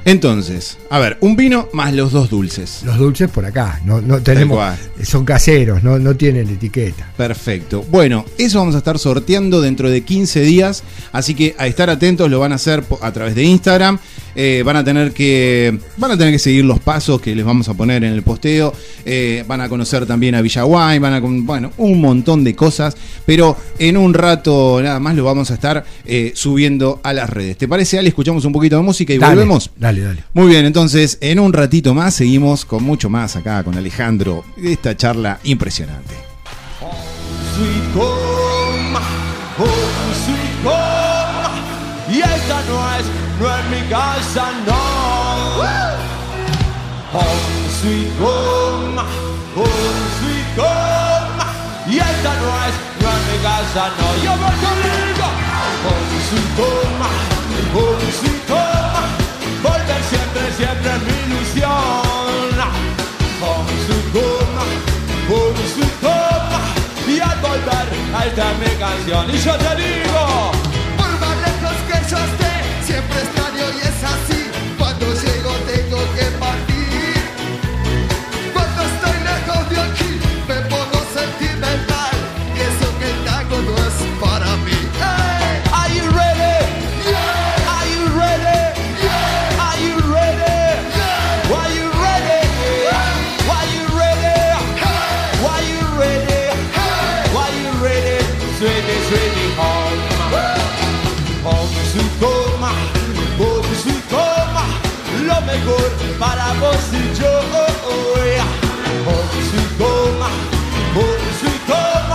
Entonces, 0.04 0.80
a 0.90 0.98
ver, 0.98 1.20
un 1.22 1.36
vino 1.36 1.70
más 1.74 1.94
los 1.94 2.12
dos 2.12 2.32
dulces. 2.32 2.82
Los 2.84 2.98
dulces 2.98 3.30
por 3.30 3.46
acá, 3.46 3.80
no, 3.86 4.02
no 4.02 4.20
tenemos, 4.24 4.80
son 5.04 5.26
caseros, 5.26 5.84
no, 5.84 6.00
no 6.00 6.16
tienen 6.16 6.50
etiqueta. 6.50 7.08
Perfecto. 7.16 7.86
Bueno, 7.88 8.26
eso 8.40 8.58
vamos 8.58 8.74
a 8.74 8.80
estar 8.80 8.98
sorteando 8.98 9.62
dentro 9.62 9.88
de 9.92 10.02
15 10.02 10.40
días, 10.40 10.84
así 11.12 11.36
que 11.36 11.56
a 11.60 11.68
estar 11.68 11.92
atentos 11.92 12.32
lo 12.32 12.40
van 12.40 12.52
a 12.52 12.56
hacer 12.56 12.84
a 13.00 13.12
través 13.12 13.36
de 13.36 13.44
Instagram. 13.44 14.00
Eh, 14.36 14.64
van 14.66 14.78
a 14.78 14.84
tener 14.84 15.12
que 15.12 15.78
van 15.98 16.12
a 16.12 16.18
tener 16.18 16.34
que 16.34 16.40
seguir 16.40 16.66
los 16.66 16.80
pasos 16.80 17.22
que 17.22 17.36
les 17.36 17.46
vamos 17.46 17.68
a 17.70 17.74
poner 17.74 18.04
en 18.04 18.14
el 18.14 18.24
posteo. 18.24 18.74
Eh, 19.06 19.44
van 19.48 19.62
a 19.62 19.70
conocer 19.70 20.06
también 20.06 20.36
a 20.36 20.42
Villaguay, 20.42 21.00
van 21.00 21.14
a 21.14 21.20
bueno 21.20 21.72
un 21.78 22.00
montón 22.02 22.44
de 22.44 22.56
cosas, 22.56 22.96
pero 23.26 23.58
en 23.80 23.98
un 23.98 24.14
rato 24.14 24.80
nada 24.82 25.00
más 25.00 25.16
lo 25.16 25.24
vamos 25.24 25.52
a 25.52 25.56
estar 25.56 25.84
eh, 26.06 26.32
subiendo 26.36 27.00
a 27.04 27.14
las 27.14 27.30
redes. 27.30 27.58
¿Te 27.58 27.68
parece, 27.68 28.00
Ale? 28.00 28.10
Escuchamos 28.10 28.46
un 28.46 28.54
poquito 28.54 28.78
de 28.78 28.84
música 28.84 29.14
y 29.14 29.18
Dale, 29.18 29.36
volvemos. 29.36 29.72
Dale, 29.76 30.02
dale. 30.02 30.24
Muy 30.34 30.48
bien, 30.48 30.66
entonces 30.66 31.18
en 31.22 31.40
un 31.40 31.54
ratito 31.54 31.94
más 31.94 32.14
seguimos 32.16 32.66
con 32.66 32.84
mucho 32.84 33.10
más 33.10 33.36
acá 33.36 33.64
con 33.64 33.78
Alejandro. 33.78 34.44
Esta 34.62 34.96
charla 34.96 35.40
impresionante. 35.44 36.14
Sweet 37.56 37.96
home, 37.96 38.98
home 39.58 39.92
sweet 40.26 40.66
home. 40.66 41.32
Y 42.12 42.20
esta 42.20 42.62
no 42.68 42.96
es, 42.98 43.06
no 43.42 43.58
es 43.58 43.66
mi 43.70 43.90
casa, 43.90 44.52
no. 44.68 44.82
Home 47.14 47.70
sweet 47.80 48.12
home, 48.22 49.00
home 49.56 50.06
sweet 50.18 50.58
home. 50.58 51.42
Y 51.88 51.98
esta 51.98 52.32
no 52.42 52.50
es, 52.66 52.76
no 53.02 53.10
mi 53.28 53.38
casa, 53.44 53.90
no. 53.98 54.08
Yo 54.24 54.32
voy 54.42 54.56
conmigo. 54.66 55.28
Home 55.86 56.18
sweet 56.30 56.52
home, 56.60 57.04
home 57.74 58.12
sweet 58.20 58.50
home. 58.50 59.10
Volver 59.64 60.02
siempre, 60.10 60.44
siempre 60.56 60.92
es 60.96 61.02
mi 61.08 61.16
ilusión. 61.26 62.52
Home 63.42 63.76
sweet 63.86 64.16
home, 64.16 64.62
home 65.30 65.64
sweet 65.74 66.04
home. 66.04 66.56
Y 67.08 67.20
al 67.20 67.40
volver, 67.40 67.88
esta 68.26 68.52
es 68.52 68.58
mi 68.60 68.76
canción. 68.78 69.30
Y 69.34 69.38
yo 69.40 69.54
te 69.58 69.76
digo. 69.76 70.61
Para 106.22 106.54
vos 106.62 106.86
y 106.94 107.02
yo. 107.18 107.34
Home 109.08 109.42
sweet 109.50 109.74
home. 109.82 110.22
Home 110.94 111.30
sweet 111.42 111.66
home. 111.74 112.14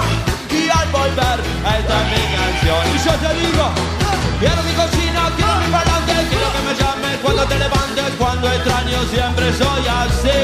Y 0.54 0.70
al 0.70 0.88
volver, 0.94 1.38
esta 1.74 1.96
es 2.00 2.06
mi 2.14 2.22
canción. 2.38 2.82
Y 2.94 2.98
yo 3.02 3.12
te 3.18 3.30
digo. 3.42 3.66
Quiero 4.38 4.62
mi 4.62 4.72
cocina, 4.78 5.20
quiero 5.34 5.54
mi 5.58 5.68
parlante, 5.74 6.12
quiero 6.30 6.48
que 6.54 6.62
me 6.68 6.74
llames 6.78 7.16
cuando 7.22 7.42
te 7.50 7.58
levantes, 7.58 8.08
cuando 8.18 8.46
extraño 8.52 8.98
siempre 9.10 9.46
soy 9.60 9.82
así. 10.00 10.36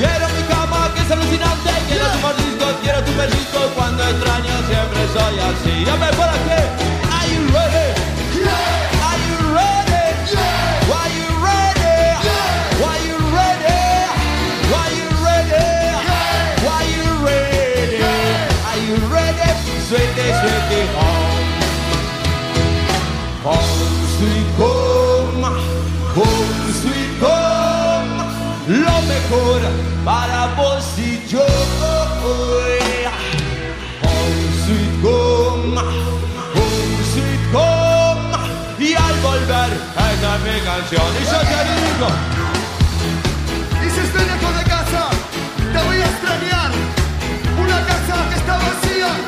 Quiero 0.00 0.26
mi 0.34 0.42
cama 0.50 0.90
que 0.94 1.00
es 1.02 1.10
alucinante, 1.10 1.70
quiero 1.88 2.06
tu 2.08 2.18
mordisco, 2.18 2.66
quiero 2.82 3.04
tu 3.04 3.12
pellizco, 3.12 3.60
cuando 3.76 4.02
extraño 4.02 4.54
siempre 4.66 5.00
soy 5.14 5.34
así. 5.50 5.84
Dame 5.84 6.08
por 6.16 6.28
aquí. 6.28 6.67
Home 23.48 24.04
sweet 24.18 24.50
home. 24.60 25.44
Home 26.16 26.72
sweet 26.80 27.16
home. 27.22 28.20
Lo 28.68 28.96
mejor 29.08 29.60
para 30.04 30.54
vos 30.54 30.84
y 30.98 31.26
yo. 31.26 31.46
Home 34.04 34.48
sweet 34.64 34.94
home. 35.02 35.78
Home 36.56 37.04
sweet 37.14 37.44
home. 37.54 38.36
Y 38.78 38.92
al 38.92 39.16
volver, 39.20 39.72
esta 40.12 40.30
es 40.36 40.40
mi 40.44 40.60
canción. 40.60 41.08
Y 41.16 41.24
yo 41.24 41.40
te 41.52 41.60
digo. 41.72 42.08
Y 43.82 43.88
si 43.88 44.00
estoy 44.00 44.24
lejos 44.26 44.52
de 44.58 44.64
casa, 44.64 45.08
te 45.72 45.78
voy 45.86 45.96
a 45.96 46.04
extrañar. 46.04 46.70
Una 47.58 47.78
casa 47.86 48.14
que 48.28 48.36
está 48.40 48.54
vacía 48.58 49.27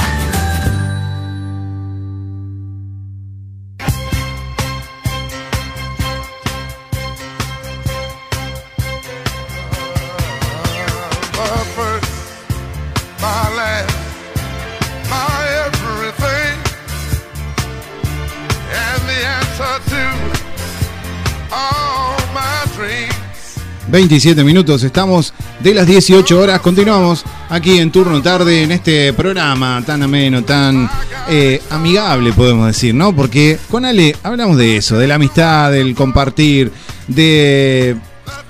27 23.91 24.43
minutos, 24.45 24.83
estamos 24.83 25.33
de 25.61 25.73
las 25.73 25.85
18 25.85 26.39
horas, 26.39 26.61
continuamos 26.61 27.23
aquí 27.49 27.77
en 27.79 27.91
turno 27.91 28.21
tarde 28.21 28.63
en 28.63 28.71
este 28.71 29.11
programa 29.11 29.83
tan 29.85 30.01
ameno, 30.03 30.43
tan 30.43 30.89
eh, 31.29 31.61
amigable 31.69 32.31
podemos 32.31 32.67
decir, 32.67 32.95
¿no? 32.95 33.13
Porque 33.13 33.59
con 33.69 33.83
Ale 33.83 34.15
hablamos 34.23 34.55
de 34.57 34.77
eso, 34.77 34.97
de 34.97 35.07
la 35.07 35.15
amistad, 35.15 35.71
del 35.71 35.93
compartir, 35.93 36.71
de 37.07 37.97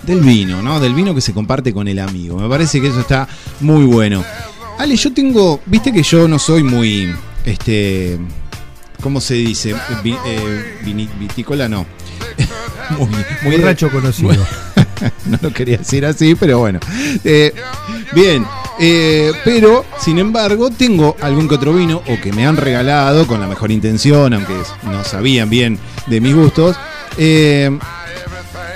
del 0.03 0.19
vino, 0.21 0.62
¿no? 0.62 0.79
Del 0.79 0.93
vino 0.93 1.15
que 1.15 1.21
se 1.21 1.33
comparte 1.33 1.74
con 1.74 1.88
el 1.88 1.98
amigo. 2.00 2.38
Me 2.38 2.48
parece 2.48 2.79
que 2.79 2.88
eso 2.88 3.00
está 3.00 3.27
muy 3.62 3.86
bueno. 3.86 4.24
Ale, 4.77 4.95
yo 4.95 5.12
tengo, 5.13 5.60
viste 5.65 5.91
que 5.91 6.03
yo 6.03 6.27
no 6.27 6.38
soy 6.39 6.62
muy, 6.63 7.13
este, 7.45 8.17
¿cómo 9.01 9.19
se 9.21 9.36
dice? 9.36 9.75
Vi- 10.03 10.15
eh, 10.25 10.77
vini- 10.86 11.10
vitícola 11.19 11.67
no. 11.67 11.86
muy, 12.98 13.07
muy 13.43 13.57
Borracho 13.57 13.89
conocido. 13.91 14.36
no 15.25 15.38
lo 15.41 15.51
quería 15.53 15.77
decir 15.77 16.05
así, 16.05 16.36
pero 16.36 16.60
bueno. 16.60 16.79
Eh, 17.24 17.53
bien, 18.13 18.46
eh, 18.79 19.31
pero 19.43 19.86
sin 20.00 20.20
embargo 20.20 20.70
tengo 20.72 21.15
algún 21.22 21.48
que 21.48 21.55
otro 21.55 21.74
vino 21.74 22.01
o 22.08 22.22
que 22.22 22.31
me 22.31 22.46
han 22.46 22.58
regalado 22.58 23.27
con 23.27 23.39
la 23.39 23.48
mejor 23.48 23.72
intención, 23.72 24.34
aunque 24.34 24.53
no 24.84 25.03
sabían 25.03 25.50
bien 25.50 25.79
de 26.08 26.22
mis 26.22 26.36
gustos. 26.36 26.75
eh, 27.17 27.77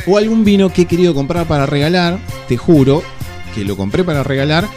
o 0.08 0.18
algún 0.20 0.44
vino 0.44 0.72
que 0.72 0.84
he 0.84 0.86
querido 0.86 1.16
comprar 1.16 1.48
para 1.48 1.66
regalar, 1.66 2.20
te 2.48 2.58
juro 2.58 3.02
que 3.56 3.66
lo 3.66 3.76
compré 3.76 4.04
para 4.04 4.22
regalar 4.24 4.68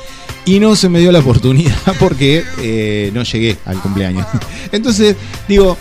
y 0.46 0.58
no 0.58 0.74
se 0.74 0.88
me 0.88 1.00
dio 1.00 1.12
la 1.12 1.18
oportunidad 1.18 1.76
porque 2.00 3.10
no 3.12 3.22
llegué 3.24 3.58
al 3.66 3.78
cumpleaños. 3.80 4.26
Entonces, 4.72 5.16
digo, 5.46 5.76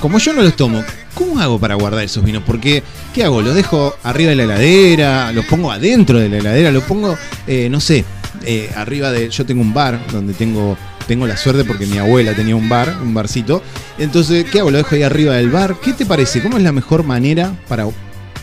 como 0.00 0.18
yo 0.18 0.32
no 0.32 0.42
los 0.42 0.56
tomo, 0.56 0.82
¿cómo 1.18 1.40
hago 1.40 1.58
para 1.58 1.74
guardar 1.74 2.04
esos 2.04 2.24
vinos? 2.24 2.44
Porque, 2.46 2.82
¿qué 3.12 3.24
hago? 3.24 3.42
¿Los 3.42 3.56
dejo 3.56 3.96
arriba 4.04 4.30
de 4.30 4.36
la 4.36 4.44
heladera? 4.44 5.32
¿Los 5.32 5.44
pongo 5.46 5.72
adentro 5.72 6.20
de 6.20 6.28
la 6.28 6.38
heladera? 6.38 6.70
¿Los 6.70 6.84
pongo, 6.84 7.18
eh, 7.46 7.68
no 7.68 7.80
sé, 7.80 8.04
eh, 8.44 8.70
arriba 8.76 9.10
de... 9.10 9.28
Yo 9.28 9.44
tengo 9.44 9.60
un 9.62 9.74
bar 9.74 9.98
donde 10.12 10.32
tengo... 10.34 10.76
Tengo 11.08 11.26
la 11.26 11.38
suerte 11.38 11.64
porque 11.64 11.86
mi 11.86 11.96
abuela 11.96 12.34
tenía 12.34 12.54
un 12.54 12.68
bar, 12.68 12.94
un 13.02 13.14
barcito. 13.14 13.62
Entonces, 13.96 14.44
¿qué 14.52 14.60
hago? 14.60 14.70
¿Lo 14.70 14.76
dejo 14.76 14.94
ahí 14.94 15.02
arriba 15.02 15.34
del 15.36 15.48
bar? 15.48 15.76
¿Qué 15.82 15.94
te 15.94 16.04
parece? 16.04 16.42
¿Cómo 16.42 16.58
es 16.58 16.62
la 16.62 16.70
mejor 16.70 17.02
manera 17.02 17.50
para 17.66 17.86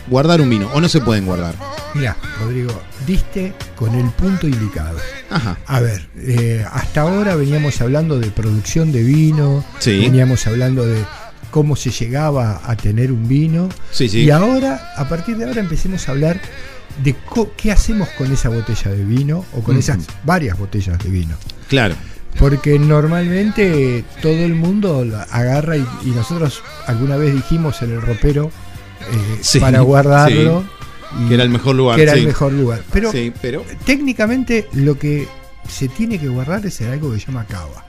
guardar 0.08 0.40
un 0.40 0.50
vino? 0.50 0.68
¿O 0.74 0.80
no 0.80 0.88
se 0.88 1.00
pueden 1.00 1.26
guardar? 1.26 1.54
Mira, 1.94 2.16
Rodrigo, 2.40 2.72
diste 3.06 3.52
con 3.76 3.94
el 3.94 4.10
punto 4.10 4.48
indicado. 4.48 4.98
Ajá. 5.30 5.56
A 5.64 5.78
ver, 5.78 6.08
eh, 6.16 6.64
hasta 6.72 7.02
ahora 7.02 7.36
veníamos 7.36 7.80
hablando 7.80 8.18
de 8.18 8.32
producción 8.32 8.90
de 8.90 9.04
vino, 9.04 9.64
Sí. 9.78 10.00
veníamos 10.00 10.44
hablando 10.48 10.84
de 10.84 11.04
cómo 11.50 11.76
se 11.76 11.90
llegaba 11.90 12.60
a 12.64 12.76
tener 12.76 13.12
un 13.12 13.26
vino. 13.28 13.68
Sí, 13.90 14.08
sí. 14.08 14.20
Y 14.24 14.30
ahora, 14.30 14.92
a 14.96 15.08
partir 15.08 15.36
de 15.36 15.44
ahora, 15.46 15.60
empecemos 15.60 16.08
a 16.08 16.12
hablar 16.12 16.40
de 17.02 17.14
qué 17.56 17.72
hacemos 17.72 18.08
con 18.10 18.32
esa 18.32 18.48
botella 18.48 18.90
de 18.90 19.04
vino 19.04 19.44
o 19.54 19.60
con 19.62 19.76
esas 19.76 19.98
varias 20.24 20.58
botellas 20.58 20.98
de 21.02 21.10
vino. 21.10 21.34
Claro. 21.68 21.94
Porque 22.38 22.78
normalmente 22.78 24.04
todo 24.20 24.32
el 24.44 24.54
mundo 24.54 25.04
agarra 25.30 25.76
y, 25.76 25.86
y 26.04 26.10
nosotros 26.10 26.62
alguna 26.86 27.16
vez 27.16 27.34
dijimos 27.34 27.80
en 27.82 27.92
el 27.92 28.02
ropero 28.02 28.50
eh, 29.10 29.38
Sí, 29.40 29.58
para 29.58 29.80
guardarlo. 29.80 30.64
y- 31.24 31.28
Que 31.28 31.34
era 31.34 31.44
el 31.44 31.50
mejor 31.50 31.76
lugar. 31.76 31.96
que 31.96 32.02
era 32.02 32.12
el 32.12 32.26
mejor 32.26 32.52
lugar. 32.52 32.82
Pero. 32.92 33.10
técnicamente 33.84 34.68
lo 34.72 34.98
que 34.98 35.26
se 35.68 35.88
tiene 35.88 36.18
que 36.18 36.28
guardar 36.28 36.64
es 36.66 36.80
algo 36.82 37.12
que 37.12 37.20
se 37.20 37.26
llama 37.26 37.46
cava. 37.46 37.84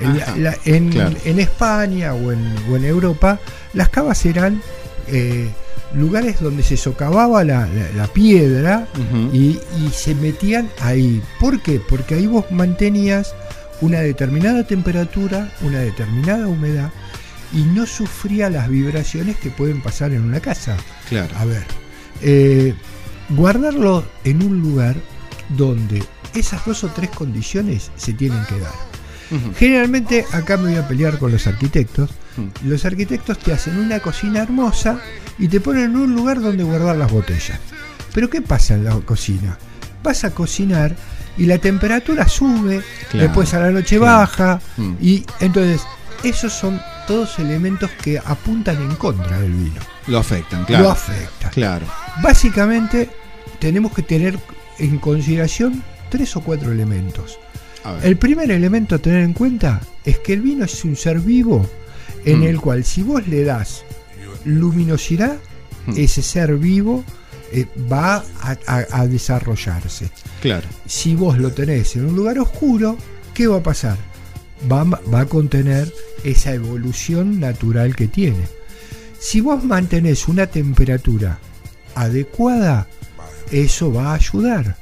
En, 0.00 0.42
la- 0.42 0.56
en- 0.64 0.90
claro. 0.90 1.16
en 1.24 1.40
España 1.40 2.14
o 2.14 2.32
en, 2.32 2.54
o 2.70 2.76
en 2.76 2.84
Europa, 2.84 3.40
las 3.72 3.88
cavas 3.88 4.24
eran 4.26 4.60
eh, 5.08 5.48
lugares 5.94 6.40
donde 6.40 6.62
se 6.62 6.76
socavaba 6.76 7.44
la, 7.44 7.66
la- 7.66 7.90
la 7.96 8.06
piedra 8.08 8.88
y 9.32 9.58
se 9.92 10.14
metían 10.14 10.68
ahí. 10.80 11.22
¿Por 11.40 11.60
qué? 11.62 11.80
Porque 11.80 12.14
ahí 12.16 12.26
vos 12.26 12.44
mantenías 12.50 13.34
una 13.80 14.00
determinada 14.00 14.66
temperatura, 14.66 15.50
una 15.62 15.78
determinada 15.80 16.46
humedad 16.48 16.90
y 17.52 17.62
no 17.62 17.86
sufría 17.86 18.50
las 18.50 18.68
vibraciones 18.68 19.36
que 19.36 19.50
pueden 19.50 19.80
pasar 19.82 20.12
en 20.12 20.22
una 20.22 20.40
casa. 20.40 20.76
Claro. 21.08 21.34
A 21.38 21.44
ver, 21.44 21.64
eh, 22.22 22.74
guardarlo 23.30 24.04
en 24.24 24.42
un 24.42 24.60
lugar 24.60 24.96
donde 25.50 26.02
esas 26.34 26.64
dos 26.66 26.84
o 26.84 26.88
tres 26.88 27.10
condiciones 27.10 27.90
se 27.96 28.12
tienen 28.12 28.44
que 28.46 28.58
dar. 28.58 28.72
Generalmente 29.58 30.24
acá 30.32 30.56
me 30.56 30.70
voy 30.70 30.76
a 30.78 30.86
pelear 30.86 31.18
con 31.18 31.32
los 31.32 31.46
arquitectos. 31.46 32.10
Los 32.64 32.84
arquitectos 32.84 33.38
te 33.38 33.52
hacen 33.52 33.78
una 33.78 34.00
cocina 34.00 34.42
hermosa 34.42 34.98
y 35.38 35.48
te 35.48 35.60
ponen 35.60 35.84
en 35.84 35.96
un 35.96 36.14
lugar 36.14 36.40
donde 36.40 36.62
guardar 36.64 36.96
las 36.96 37.10
botellas. 37.10 37.58
Pero 38.14 38.28
¿qué 38.30 38.42
pasa 38.42 38.74
en 38.74 38.84
la 38.84 38.94
cocina? 39.00 39.58
Vas 40.02 40.24
a 40.24 40.30
cocinar 40.30 40.94
y 41.38 41.46
la 41.46 41.58
temperatura 41.58 42.28
sube, 42.28 42.82
Claro, 43.10 43.26
después 43.26 43.52
a 43.54 43.60
la 43.60 43.70
noche 43.70 43.98
claro. 43.98 44.18
baja 44.20 44.60
Mm. 44.76 44.92
y 45.00 45.24
entonces 45.40 45.82
esos 46.22 46.52
son 46.52 46.80
todos 47.06 47.38
elementos 47.38 47.90
que 48.02 48.18
apuntan 48.18 48.80
en 48.80 48.94
contra 48.96 49.38
del 49.40 49.52
vino. 49.52 49.80
Lo 50.06 50.18
afectan, 50.18 50.64
claro. 50.64 50.84
Lo 50.84 50.90
afecta. 50.90 51.50
Claro. 51.50 51.86
Básicamente 52.22 53.10
tenemos 53.58 53.92
que 53.92 54.02
tener 54.02 54.38
en 54.78 54.98
consideración 54.98 55.82
tres 56.10 56.36
o 56.36 56.40
cuatro 56.40 56.70
elementos. 56.72 57.38
El 58.02 58.16
primer 58.16 58.50
elemento 58.50 58.94
a 58.94 58.98
tener 58.98 59.22
en 59.22 59.32
cuenta 59.32 59.80
es 60.04 60.18
que 60.18 60.32
el 60.34 60.40
vino 60.42 60.64
es 60.64 60.84
un 60.84 60.96
ser 60.96 61.20
vivo 61.20 61.68
en 62.24 62.40
Mm. 62.40 62.44
el 62.44 62.60
cual 62.60 62.84
si 62.84 63.02
vos 63.02 63.26
le 63.28 63.44
das 63.44 63.84
luminosidad, 64.44 65.36
Mm. 65.86 65.92
ese 65.96 66.22
ser 66.22 66.56
vivo 66.56 67.04
eh, 67.52 67.64
va 67.90 68.16
a, 68.42 68.56
a- 68.66 68.86
a 69.02 69.06
desarrollarse. 69.06 70.10
Claro. 70.42 70.66
Si 70.86 71.14
vos 71.14 71.38
lo 71.38 71.52
tenés 71.52 71.94
en 71.94 72.06
un 72.06 72.16
lugar 72.16 72.38
oscuro, 72.40 72.96
¿qué 73.34 73.46
va 73.46 73.58
a 73.58 73.62
pasar? 73.62 73.96
Va, 74.70 74.82
va 74.84 75.20
a 75.20 75.26
contener 75.26 75.92
esa 76.24 76.52
evolución 76.54 77.38
natural 77.38 77.94
que 77.94 78.08
tiene. 78.08 78.48
Si 79.20 79.40
vos 79.40 79.62
mantenés 79.62 80.26
una 80.26 80.46
temperatura 80.48 81.38
adecuada, 81.94 82.88
eso 83.52 83.92
va 83.92 84.10
a 84.10 84.14
ayudar. 84.14 84.76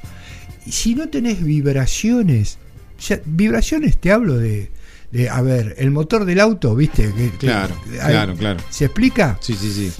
Si 0.67 0.95
no 0.95 1.07
tenés 1.09 1.43
vibraciones, 1.43 2.57
ya- 2.99 3.21
vibraciones 3.25 3.97
te 3.97 4.11
hablo 4.11 4.37
de, 4.37 4.71
de, 5.11 5.29
a 5.29 5.41
ver, 5.41 5.75
el 5.77 5.91
motor 5.91 6.25
del 6.25 6.39
auto, 6.39 6.75
¿viste? 6.75 7.13
Que- 7.13 7.31
que- 7.31 7.37
Claro, 7.47 7.75
hay- 8.01 8.11
claro, 8.11 8.35
claro. 8.35 8.59
¿Se 8.69 8.85
explica? 8.85 9.37
Sí, 9.41 9.53
sí, 9.55 9.71
sí. 9.71 9.91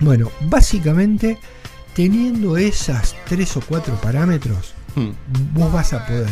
Bueno, 0.00 0.30
básicamente, 0.42 1.38
teniendo 1.94 2.56
esas 2.56 3.16
tres 3.28 3.56
o 3.56 3.60
cuatro 3.60 3.94
parámetros, 4.00 4.74
Mm. 4.94 5.08
vos 5.54 5.72
vas 5.72 5.92
a 5.92 6.06
poder 6.06 6.28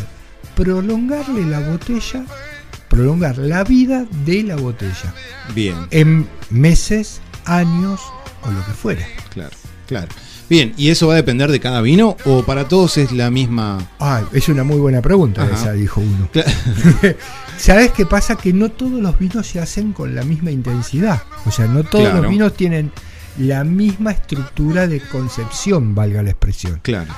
prolongarle 0.55 1.45
la 1.45 1.59
botella, 1.59 2.25
prolongar 2.89 3.37
la 3.37 3.63
vida 3.63 4.05
de 4.25 4.43
la 4.43 4.55
botella 4.55 5.13
Bien. 5.53 5.75
en 5.91 6.27
meses, 6.49 7.21
años 7.45 8.01
o 8.43 8.51
lo 8.51 8.65
que 8.65 8.71
fuera. 8.71 9.05
Claro, 9.29 9.55
claro. 9.87 10.07
Bien, 10.49 10.73
¿y 10.77 10.89
eso 10.89 11.07
va 11.07 11.13
a 11.13 11.17
depender 11.17 11.51
de 11.51 11.59
cada 11.59 11.81
vino 11.81 12.15
o 12.25 12.43
para 12.43 12.67
todos 12.67 12.97
es 12.97 13.11
la 13.11 13.29
misma? 13.29 13.89
Ah, 13.99 14.23
es 14.31 14.47
una 14.47 14.63
muy 14.63 14.77
buena 14.77 15.01
pregunta 15.01 15.43
Ajá. 15.43 15.53
esa, 15.55 15.73
dijo 15.73 15.99
uno. 16.01 16.29
Cla- 16.33 16.45
¿Sabes 17.57 17.91
qué 17.91 18.05
pasa? 18.05 18.35
Que 18.35 18.53
no 18.53 18.69
todos 18.69 19.01
los 19.01 19.17
vinos 19.19 19.45
se 19.47 19.59
hacen 19.59 19.91
con 19.91 20.15
la 20.15 20.23
misma 20.23 20.51
intensidad. 20.51 21.21
O 21.45 21.51
sea, 21.51 21.65
no 21.67 21.83
todos 21.83 22.05
Claro. 22.05 22.21
los 22.21 22.31
vinos 22.31 22.53
tienen 22.55 22.91
la 23.39 23.63
misma 23.63 24.11
estructura 24.11 24.87
de 24.87 24.99
concepción, 25.01 25.93
valga 25.95 26.23
la 26.23 26.29
expresión. 26.29 26.79
Claro. 26.81 27.13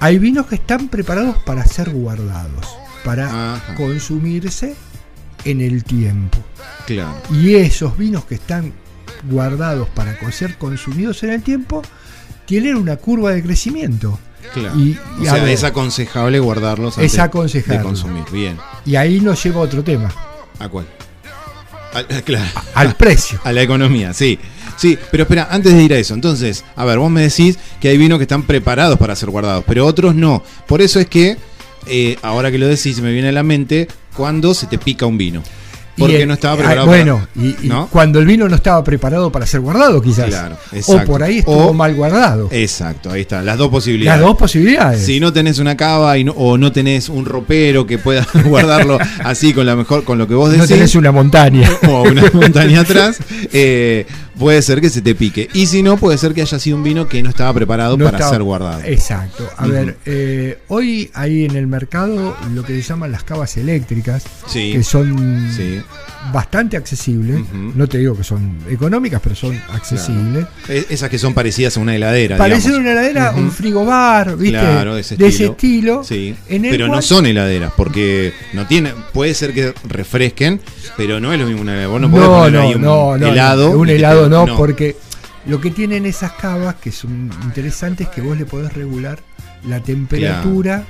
Hay 0.00 0.18
vinos 0.18 0.46
que 0.46 0.56
están 0.56 0.88
preparados 0.88 1.38
para 1.38 1.64
ser 1.64 1.90
guardados, 1.90 2.66
para 3.04 3.54
Ajá. 3.54 3.74
consumirse 3.76 4.74
en 5.44 5.60
el 5.62 5.82
tiempo. 5.84 6.38
Claro. 6.86 7.14
Y 7.32 7.54
esos 7.54 7.96
vinos 7.96 8.24
que 8.26 8.34
están 8.34 8.72
guardados 9.30 9.88
para 9.90 10.14
ser 10.30 10.58
consumidos 10.58 11.22
en 11.22 11.30
el 11.30 11.42
tiempo 11.42 11.82
tienen 12.46 12.76
una 12.76 12.96
curva 12.96 13.32
de 13.32 13.42
crecimiento. 13.42 14.18
Claro. 14.54 14.78
Y- 14.78 14.96
o 15.18 15.22
y 15.22 15.24
sea, 15.24 15.34
ver. 15.34 15.48
es 15.48 15.64
aconsejable 15.64 16.38
guardarlos 16.38 16.94
Es 16.98 17.04
antes 17.14 17.18
aconsejable. 17.18 17.78
de 17.78 17.84
consumir. 17.84 18.24
Bien. 18.32 18.56
Y 18.86 18.96
ahí 18.96 19.20
nos 19.20 19.42
lleva 19.42 19.60
a 19.60 19.64
otro 19.64 19.82
tema, 19.84 20.10
¿A 20.58 20.68
cuál? 20.68 20.86
Al- 21.92 22.06
claro. 22.24 22.46
al 22.74 22.94
precio. 22.94 23.40
A 23.44 23.52
la 23.52 23.62
economía, 23.62 24.12
sí. 24.12 24.38
Sí, 24.76 24.98
pero 25.10 25.22
espera, 25.22 25.48
antes 25.50 25.72
de 25.72 25.82
ir 25.82 25.94
a 25.94 25.98
eso, 25.98 26.12
entonces, 26.12 26.62
a 26.76 26.84
ver, 26.84 26.98
vos 26.98 27.10
me 27.10 27.22
decís 27.22 27.58
que 27.80 27.88
hay 27.88 27.96
vinos 27.96 28.18
que 28.18 28.24
están 28.24 28.42
preparados 28.42 28.98
para 28.98 29.16
ser 29.16 29.30
guardados, 29.30 29.64
pero 29.66 29.86
otros 29.86 30.14
no. 30.14 30.42
Por 30.66 30.82
eso 30.82 31.00
es 31.00 31.06
que, 31.06 31.38
eh, 31.86 32.18
ahora 32.20 32.50
que 32.50 32.58
lo 32.58 32.66
decís, 32.68 33.00
me 33.00 33.10
viene 33.10 33.28
a 33.30 33.32
la 33.32 33.42
mente 33.42 33.88
cuando 34.14 34.52
se 34.52 34.66
te 34.66 34.76
pica 34.76 35.06
un 35.06 35.16
vino. 35.16 35.42
Porque 35.98 36.22
el- 36.22 36.28
no 36.28 36.34
estaba 36.34 36.56
preparado 36.56 36.86
Bueno, 36.86 37.26
para- 37.34 37.46
y, 37.46 37.56
y 37.62 37.68
¿no? 37.68 37.86
cuando 37.88 38.18
el 38.18 38.26
vino 38.26 38.48
no 38.48 38.54
estaba 38.56 38.82
preparado 38.84 39.32
para 39.32 39.46
ser 39.46 39.60
guardado, 39.60 40.02
quizás. 40.02 40.26
Claro, 40.26 40.56
o 40.86 40.98
por 41.04 41.22
ahí 41.22 41.38
estuvo 41.38 41.68
O- 41.68 41.72
mal 41.72 41.94
guardado. 41.94 42.48
Exacto, 42.52 43.10
ahí 43.10 43.22
está, 43.22 43.42
las 43.42 43.56
dos 43.58 43.70
posibilidades. 43.70 44.20
Las 44.20 44.28
dos 44.28 44.36
posibilidades. 44.36 45.04
Si 45.06 45.18
no 45.20 45.32
tenés 45.32 45.58
una 45.58 45.76
cava 45.76 46.18
y 46.18 46.24
no- 46.24 46.32
o 46.32 46.58
no 46.58 46.70
tenés 46.72 47.08
un 47.08 47.24
ropero 47.24 47.86
que 47.86 47.98
pueda 47.98 48.26
guardarlo 48.44 48.98
así 49.24 49.52
con 49.54 49.64
la 49.66 49.74
mejor, 49.76 50.04
con 50.04 50.18
lo 50.18 50.28
que 50.28 50.34
vos 50.34 50.48
no 50.48 50.54
decís. 50.54 50.68
tenés 50.68 50.94
una 50.94 51.12
montaña. 51.12 51.68
o 51.88 52.02
una 52.02 52.24
montaña 52.32 52.80
atrás, 52.80 53.18
eh, 53.52 54.06
puede 54.38 54.60
ser 54.62 54.80
que 54.80 54.90
se 54.90 55.00
te 55.02 55.14
pique. 55.14 55.48
Y 55.54 55.66
si 55.66 55.82
no, 55.82 55.96
puede 55.96 56.18
ser 56.18 56.34
que 56.34 56.42
haya 56.42 56.58
sido 56.58 56.76
un 56.76 56.82
vino 56.82 57.08
que 57.08 57.22
no 57.22 57.30
estaba 57.30 57.52
preparado 57.54 57.96
No 57.96 58.04
para 58.04 58.18
estaba- 58.18 58.32
ser 58.32 58.42
guardado. 58.42 58.82
Exacto. 58.84 59.48
A 59.56 59.66
ver, 59.66 59.96
eh, 60.06 60.58
hoy 60.68 61.10
hay 61.14 61.44
en 61.44 61.56
el 61.56 61.66
mercado 61.66 62.36
lo 62.54 62.62
que 62.64 62.74
se 62.74 62.82
llaman 62.82 63.12
las 63.12 63.24
cavas 63.24 63.56
eléctricas, 63.56 64.24
Sí. 64.46 64.72
que 64.72 64.82
son 64.82 65.50
Sí. 65.54 65.80
bastante 66.32 66.76
accesibles. 66.76 67.40
No 67.52 67.86
te 67.88 67.98
digo 67.98 68.16
que 68.16 68.24
son 68.24 68.58
económicas, 68.68 69.20
pero 69.22 69.34
son 69.34 69.60
accesibles. 69.72 70.46
Es- 70.68 70.86
Esas 70.90 71.08
que 71.10 71.18
son 71.18 71.34
parecidas 71.34 71.76
a 71.76 71.80
una 71.80 71.94
heladera. 71.94 72.36
Parece 72.36 72.68
digamos. 72.68 72.80
una 72.80 72.92
heladera, 72.92 73.30
Ujú. 73.32 73.40
un 73.40 73.52
frigobar, 73.52 74.36
¿viste? 74.36 74.58
Claro, 74.58 74.94
de 74.94 75.00
ese 75.02 75.16
de 75.16 75.26
estilo. 75.28 75.44
ese 75.44 75.52
estilo. 75.52 76.04
Sí. 76.04 76.34
en 76.48 76.64
el 76.64 76.70
Pero 76.70 76.88
no 76.88 77.00
son 77.02 77.26
heladeras, 77.26 77.72
porque 77.76 78.32
no 78.52 78.66
tiene, 78.66 78.92
puede 79.12 79.34
ser 79.34 79.52
que 79.52 79.72
refresquen, 79.88 80.60
pero 80.96 81.20
no 81.20 81.32
es 81.32 81.38
lo 81.38 81.46
mismo 81.46 81.62
una 81.62 81.72
heladera. 81.72 81.88
Vos 81.90 82.00
no 82.00 82.10
podés 82.10 82.26
No, 82.26 82.32
poner 82.38 82.52
no, 82.52 82.60
ahí 82.60 82.74
un 82.74 82.82
no, 82.82 83.14
helado 83.16 84.25
te- 84.28 84.50
no, 84.50 84.56
porque 84.56 84.96
lo 85.46 85.60
que 85.60 85.70
tienen 85.70 86.06
esas 86.06 86.32
cavas 86.32 86.74
que 86.76 86.90
son 86.92 87.30
interesantes 87.44 88.08
es 88.08 88.14
que 88.14 88.20
vos 88.20 88.36
le 88.36 88.46
podés 88.46 88.72
regular 88.72 89.18
la 89.66 89.80
temperatura, 89.80 90.84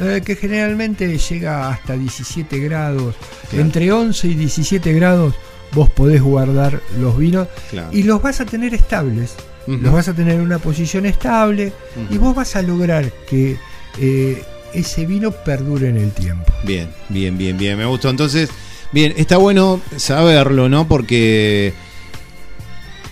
eh, 0.00 0.20
que 0.24 0.36
generalmente 0.36 1.16
llega 1.16 1.68
hasta 1.70 1.96
17 1.96 2.58
grados. 2.58 3.14
Claro. 3.48 3.64
Entre 3.64 3.90
11 3.92 4.28
y 4.28 4.34
17 4.34 4.92
grados 4.92 5.34
vos 5.72 5.88
podés 5.90 6.20
guardar 6.20 6.80
los 6.98 7.16
vinos 7.16 7.48
y 7.92 8.02
los 8.02 8.20
vas 8.20 8.40
a 8.40 8.46
tener 8.46 8.74
estables. 8.74 9.34
Los 9.66 9.92
vas 9.92 10.08
a 10.08 10.14
tener 10.14 10.34
en 10.34 10.40
una 10.40 10.58
posición 10.58 11.06
estable 11.06 11.72
y 12.10 12.18
vos 12.18 12.34
vas 12.34 12.56
a 12.56 12.62
lograr 12.62 13.10
que 13.28 13.56
eh, 13.98 14.42
ese 14.74 15.06
vino 15.06 15.30
perdure 15.30 15.88
en 15.90 15.96
el 15.96 16.10
tiempo. 16.10 16.52
Bien, 16.64 16.90
bien, 17.08 17.38
bien, 17.38 17.56
bien. 17.56 17.78
Me 17.78 17.84
gustó. 17.86 18.10
Entonces, 18.10 18.50
bien, 18.90 19.14
está 19.16 19.36
bueno 19.36 19.80
saberlo, 19.96 20.68
¿no? 20.68 20.88
Porque 20.88 21.72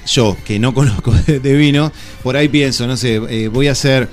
yo, 0.09 0.37
que 0.45 0.59
no 0.59 0.75
conozco 0.75 1.13
de, 1.13 1.55
vino, 1.55 1.93
por 2.23 2.37
ahí 2.37 2.49
pienso, 2.49 2.87
no 2.87 2.97
sé, 2.97 3.17
eh, 3.29 3.49
voy 3.49 3.69
a 3.69 3.73
hacer, 3.73 4.09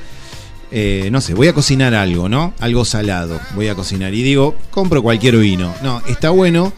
eh, 0.71 1.09
no 1.11 1.21
sé, 1.21 1.33
voy 1.33 1.47
a 1.47 1.53
cocinar 1.53 1.93
algo, 1.93 2.29
¿no? 2.29 2.53
Algo 2.59 2.85
salado, 2.85 3.39
voy 3.55 3.67
a 3.67 3.75
cocinar. 3.75 4.13
Y 4.13 4.23
digo, 4.23 4.55
compro 4.71 5.01
cualquier 5.01 5.37
vino. 5.37 5.73
No, 5.81 6.01
está 6.07 6.29
bueno 6.29 6.73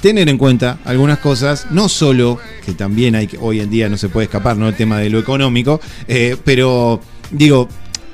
tener 0.00 0.28
en 0.28 0.38
cuenta 0.38 0.78
algunas 0.84 1.18
cosas, 1.18 1.68
no 1.70 1.88
solo, 1.88 2.38
que 2.64 2.72
también 2.72 3.14
hay 3.14 3.28
hoy 3.40 3.60
en 3.60 3.70
día 3.70 3.88
no 3.88 3.96
se 3.96 4.08
puede 4.08 4.26
escapar, 4.26 4.56
¿no? 4.56 4.68
El 4.68 4.74
tema 4.74 4.98
de 4.98 5.10
lo 5.10 5.18
económico, 5.18 5.80
eh, 6.06 6.36
pero 6.44 7.00
digo, 7.30 7.68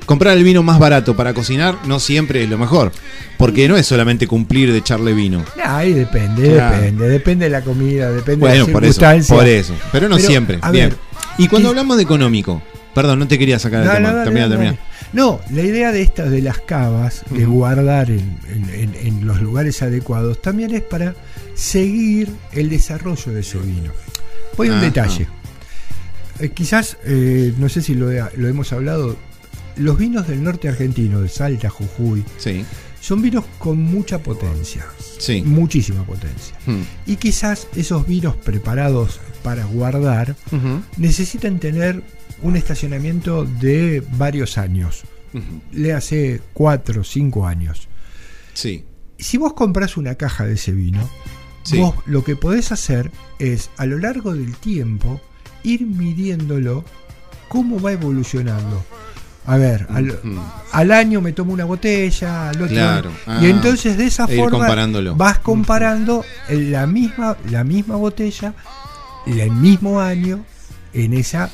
comprar 0.06 0.36
el 0.36 0.44
vino 0.44 0.62
más 0.62 0.78
barato 0.78 1.16
para 1.16 1.32
cocinar 1.34 1.76
no 1.86 1.98
siempre 2.00 2.42
es 2.44 2.50
lo 2.50 2.58
mejor. 2.58 2.92
Porque 3.38 3.66
no 3.68 3.76
es 3.76 3.86
solamente 3.86 4.26
cumplir 4.26 4.70
de 4.72 4.78
echarle 4.78 5.12
vino. 5.14 5.44
Ahí 5.64 5.92
depende, 5.92 6.52
Claro. 6.52 6.76
depende, 6.76 7.08
depende 7.08 7.44
de 7.46 7.50
la 7.50 7.62
comida, 7.62 8.10
depende 8.10 8.36
Bueno, 8.40 8.66
de 8.66 8.72
por 8.72 8.82
las 8.82 8.90
eso, 8.90 9.00
circunstancias. 9.00 9.38
por 9.38 9.48
eso. 9.48 9.74
Pero 9.90 10.08
no 10.08 10.18
siempre. 10.18 10.58
a 10.62 10.70
Bien. 10.70 10.90
ver, 10.90 10.98
y 11.38 11.48
cuando 11.48 11.70
hablamos 11.70 11.96
de 11.96 12.02
económico, 12.04 12.62
perdón, 12.94 13.18
no 13.18 13.26
te 13.28 13.38
quería 13.38 13.58
sacar 13.58 13.80
el 13.82 13.88
No, 13.88 13.94
tema. 13.94 14.12
no, 14.12 14.24
termina, 14.24 14.48
termina. 14.48 14.76
No, 15.12 15.40
la 15.50 15.62
idea 15.62 15.92
de 15.92 16.02
estas 16.02 16.30
de 16.30 16.40
las 16.40 16.58
cavas, 16.60 17.22
de 17.30 17.44
guardar 17.44 18.10
en, 18.10 18.38
en- 18.48 18.70
en- 18.72 18.94
en 19.06 19.26
los 19.26 19.40
lugares 19.42 19.82
adecuados, 19.82 20.40
también 20.40 20.72
es 20.74 20.82
para 20.82 21.14
seguir 21.54 22.28
el 22.52 22.70
desarrollo 22.70 23.32
de 23.32 23.40
ese 23.40 23.58
vino. 23.58 23.92
Voy 24.56 24.68
a 24.68 24.72
un 24.74 24.80
detalle. 24.80 25.26
Eh, 26.38 26.48
quizás, 26.50 26.96
eh, 27.04 27.52
no 27.58 27.68
sé 27.68 27.82
si 27.82 27.94
lo 27.94 28.10
hemos 28.48 28.72
hablado, 28.72 29.16
los 29.76 29.96
vinos 29.98 30.26
del 30.28 30.42
norte 30.42 30.68
argentino, 30.68 31.20
de 31.20 31.28
Salta, 31.28 31.68
Jujuy, 31.70 32.24
Sí, 32.38 32.64
son 33.00 33.20
vinos 33.22 33.44
con 33.58 33.78
mucha 33.82 34.22
potencia, 34.22 34.86
sí. 35.18 35.42
muchísima 35.42 36.04
potencia. 36.04 36.56
Hmm. 36.66 36.82
Y 37.06 37.16
quizás 37.16 37.66
esos 37.74 38.06
vinos 38.06 38.36
preparados 38.36 39.18
para 39.42 39.64
guardar 39.64 40.36
necesitan 40.96 41.58
tener 41.58 42.02
un 42.42 42.56
estacionamiento 42.56 43.44
de 43.44 44.02
varios 44.16 44.58
años. 44.58 45.02
Le 45.72 45.92
hace 45.94 46.40
4 46.52 47.00
o 47.00 47.04
5 47.04 47.46
años. 47.46 47.88
Sí, 48.54 48.84
Si 49.18 49.38
vos 49.38 49.52
compras 49.54 49.96
una 49.96 50.16
caja 50.16 50.44
de 50.44 50.54
ese 50.54 50.72
vino, 50.72 51.08
Sí. 51.62 51.78
vos 51.78 51.94
lo 52.06 52.24
que 52.24 52.34
podés 52.36 52.72
hacer 52.72 53.10
es 53.38 53.70
a 53.76 53.86
lo 53.86 53.98
largo 53.98 54.34
del 54.34 54.56
tiempo 54.56 55.20
ir 55.62 55.86
midiéndolo 55.86 56.84
cómo 57.48 57.80
va 57.80 57.92
evolucionando. 57.92 58.84
A 59.44 59.56
ver, 59.56 59.88
al, 60.72 60.92
año 60.92 61.20
me 61.20 61.32
tomo 61.32 61.52
una 61.52 61.64
botella, 61.64 62.50
al 62.50 62.56
otro 62.62 62.68
Claro. 62.68 63.10
año- 63.26 63.42
y 63.42 63.46
Ah. 63.46 63.50
entonces 63.50 63.96
de 63.98 64.06
esa 64.06 64.28
forma 64.28 64.68
vas 65.16 65.38
comparando 65.40 66.24
la 66.48 66.86
misma 66.86 67.36
la 67.50 67.64
misma 67.64 67.96
botella 67.96 68.54
el 69.26 69.50
mismo 69.50 70.00
año 70.00 70.44
en 70.92 71.14
esa 71.14 71.50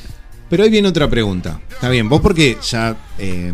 Pero 0.51 0.64
ahí 0.64 0.70
viene 0.70 0.88
otra 0.88 1.09
pregunta. 1.09 1.61
Está 1.70 1.88
bien, 1.90 2.09
vos 2.09 2.20
porque 2.20 2.57
ya 2.62 2.94
eh, 3.18 3.53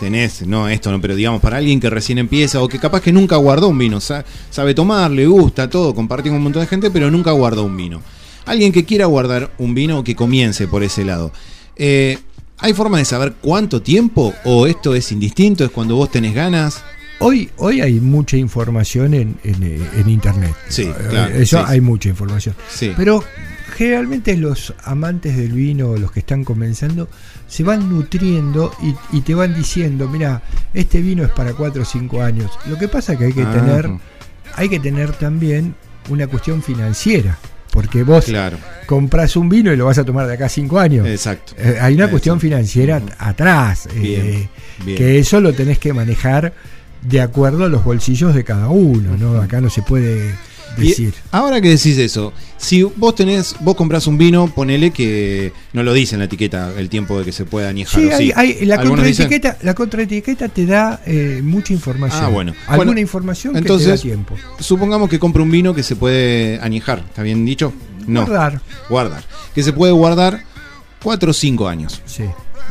tenés, 0.00 0.46
no 0.46 0.68
esto, 0.68 0.90
no, 0.92 1.00
pero 1.00 1.14
digamos, 1.16 1.40
para 1.40 1.56
alguien 1.58 1.78
que 1.80 1.88
recién 1.90 2.18
empieza 2.18 2.60
o 2.62 2.68
que 2.68 2.78
capaz 2.78 3.00
que 3.00 3.12
nunca 3.12 3.36
guardó 3.36 3.68
un 3.68 3.78
vino, 3.78 4.00
sa- 4.00 4.24
sabe 4.50 4.74
tomar, 4.74 5.10
le 5.12 5.26
gusta 5.26 5.68
todo, 5.70 5.94
compartir 5.94 6.30
con 6.30 6.36
un 6.38 6.44
montón 6.44 6.62
de 6.62 6.66
gente, 6.68 6.90
pero 6.90 7.10
nunca 7.10 7.30
guardó 7.32 7.64
un 7.64 7.76
vino. 7.76 8.00
Alguien 8.46 8.70
que 8.72 8.84
quiera 8.84 9.06
guardar 9.06 9.50
un 9.58 9.74
vino 9.74 9.98
o 10.00 10.04
que 10.04 10.14
comience 10.14 10.68
por 10.68 10.82
ese 10.84 11.04
lado. 11.04 11.32
Eh, 11.76 12.18
¿Hay 12.58 12.72
forma 12.72 12.98
de 12.98 13.04
saber 13.04 13.34
cuánto 13.40 13.82
tiempo 13.82 14.32
o 14.44 14.66
esto 14.66 14.94
es 14.94 15.12
indistinto? 15.12 15.64
¿Es 15.64 15.70
cuando 15.70 15.96
vos 15.96 16.10
tenés 16.10 16.34
ganas? 16.34 16.82
Hoy, 17.18 17.50
hoy 17.56 17.80
hay 17.80 18.00
mucha 18.00 18.36
información 18.36 19.14
en, 19.14 19.38
en, 19.44 19.62
eh, 19.62 19.80
en 19.96 20.08
internet. 20.08 20.54
Sí, 20.68 20.82
Eh, 20.82 20.94
claro, 21.08 21.34
Eso 21.34 21.58
sí, 21.58 21.64
hay 21.66 21.80
mucha 21.80 22.08
información. 22.08 22.54
Sí. 22.68 22.92
Pero 22.96 23.22
generalmente 23.76 24.36
los 24.36 24.74
amantes 24.84 25.36
del 25.36 25.52
vino, 25.52 25.96
los 25.96 26.12
que 26.12 26.20
están 26.20 26.44
comenzando, 26.44 27.08
se 27.46 27.62
van 27.62 27.88
nutriendo 27.90 28.72
y, 28.82 29.16
y 29.16 29.20
te 29.22 29.34
van 29.34 29.54
diciendo, 29.54 30.08
mira, 30.08 30.42
este 30.74 31.00
vino 31.02 31.24
es 31.24 31.30
para 31.30 31.52
4 31.52 31.82
o 31.82 31.84
5 31.84 32.22
años. 32.22 32.50
Lo 32.66 32.78
que 32.78 32.88
pasa 32.88 33.12
es 33.14 33.18
que 33.18 33.24
hay 33.26 33.32
que 33.32 33.42
Ah, 33.42 33.52
tener, 33.52 33.90
hay 34.54 34.68
que 34.68 34.80
tener 34.80 35.12
también 35.12 35.74
una 36.08 36.26
cuestión 36.26 36.62
financiera. 36.62 37.38
Porque 37.76 38.02
vos 38.04 38.24
Claro, 38.24 38.56
compras 38.86 39.36
un 39.36 39.50
vino 39.50 39.70
y 39.70 39.76
lo 39.76 39.84
vas 39.84 39.98
a 39.98 40.04
tomar 40.04 40.26
de 40.26 40.32
acá 40.32 40.46
a 40.46 40.48
5 40.48 40.78
años. 40.80 41.06
exacto. 41.06 41.52
Eh, 41.58 41.76
hay 41.78 41.94
una 41.94 42.08
cuestión 42.08 42.40
financiera 42.40 43.02
atrás, 43.18 43.86
eh, 43.94 44.48
bien. 44.82 44.96
que 44.96 45.18
eso 45.18 45.42
lo 45.42 45.52
tenés 45.52 45.78
que 45.78 45.92
manejar 45.92 46.54
de 47.02 47.20
acuerdo 47.20 47.66
a 47.66 47.68
los 47.68 47.84
bolsillos 47.84 48.34
de 48.34 48.44
cada 48.44 48.68
uno, 48.70 49.16
¿no? 49.18 49.40
Acá 49.42 49.60
no 49.60 49.68
se 49.68 49.82
puede 49.82 50.34
Y 50.78 51.12
ahora 51.30 51.60
que 51.60 51.68
decís 51.68 51.98
eso, 51.98 52.32
si 52.56 52.82
vos 52.82 53.14
tenés, 53.14 53.56
vos 53.60 53.74
comprás 53.74 54.06
un 54.06 54.18
vino, 54.18 54.46
ponele 54.48 54.90
que 54.90 55.52
no 55.72 55.82
lo 55.82 55.92
dice 55.92 56.14
en 56.14 56.20
la 56.20 56.24
etiqueta 56.26 56.72
el 56.76 56.88
tiempo 56.88 57.18
de 57.18 57.24
que 57.24 57.32
se 57.32 57.44
pueda 57.44 57.68
añejar. 57.68 58.00
Sí, 58.00 58.08
¿o 58.08 58.16
hay, 58.16 58.32
hay- 58.34 58.66
la, 58.66 58.82
contraetiqueta, 58.82 59.58
la 59.62 59.74
contraetiqueta 59.74 60.48
te 60.48 60.66
da 60.66 61.00
eh, 61.06 61.40
mucha 61.42 61.72
información. 61.72 62.24
Ah, 62.24 62.28
bueno. 62.28 62.52
Alguna 62.66 62.86
Bueno, 62.86 63.00
información 63.00 63.54
que 63.54 63.62
te 63.62 63.86
da 63.86 63.96
tiempo. 63.96 64.34
Supongamos 64.60 65.08
que 65.08 65.18
compro 65.18 65.42
un 65.42 65.50
vino 65.50 65.74
que 65.74 65.82
se 65.82 65.96
puede 65.96 66.58
añejar, 66.60 67.00
¿está 67.00 67.22
bien 67.22 67.44
dicho? 67.44 67.72
No. 68.06 68.24
Guardar. 68.26 68.60
Guardar. 68.88 69.24
Que 69.54 69.62
se 69.62 69.72
puede 69.72 69.92
guardar 69.92 70.44
4 71.02 71.30
o 71.30 71.34
5 71.34 71.68
años. 71.68 72.02
Sí. 72.06 72.24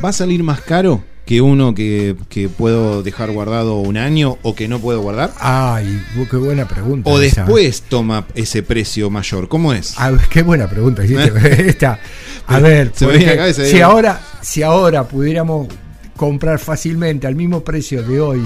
¿Va 0.04 0.10
a 0.10 0.14
salir 0.14 0.44
más 0.44 0.62
caro 0.62 1.04
que 1.26 1.42
uno 1.42 1.74
que, 1.74 2.16
que 2.30 2.50
puedo 2.50 3.02
dejar 3.02 3.32
guardado 3.32 3.78
un 3.78 3.98
año 3.98 4.38
o 4.44 4.54
que 4.56 4.68
no 4.68 4.80
puedo 4.80 5.02
guardar? 5.02 5.32
Ay, 5.40 6.02
qué 6.30 6.38
buena 6.38 6.68
pregunta. 6.68 7.10
¿O 7.10 7.20
esa. 7.20 7.42
después 7.42 7.82
toma 7.90 8.26
ese 8.36 8.62
precio 8.64 9.10
mayor? 9.10 9.48
¿Cómo 9.48 9.74
es? 9.74 9.96
Ah, 9.98 10.12
qué 10.30 10.44
buena 10.44 10.68
pregunta 10.70 11.04
hiciste. 11.04 11.32
Esta. 11.70 12.00
A 12.48 12.60
ver, 12.60 12.92
Se 12.94 13.06
me 13.06 13.12
porque 13.14 13.18
viene 13.18 13.32
a 13.32 13.36
la 13.36 13.42
cabeza, 13.42 13.66
si 13.66 13.82
ahora, 13.82 14.22
si 14.42 14.62
ahora 14.62 15.04
pudiéramos 15.08 15.68
comprar 16.16 16.60
fácilmente 16.60 17.28
al 17.28 17.36
mismo 17.36 17.62
precio 17.64 18.02
de 18.04 18.22
hoy 18.22 18.42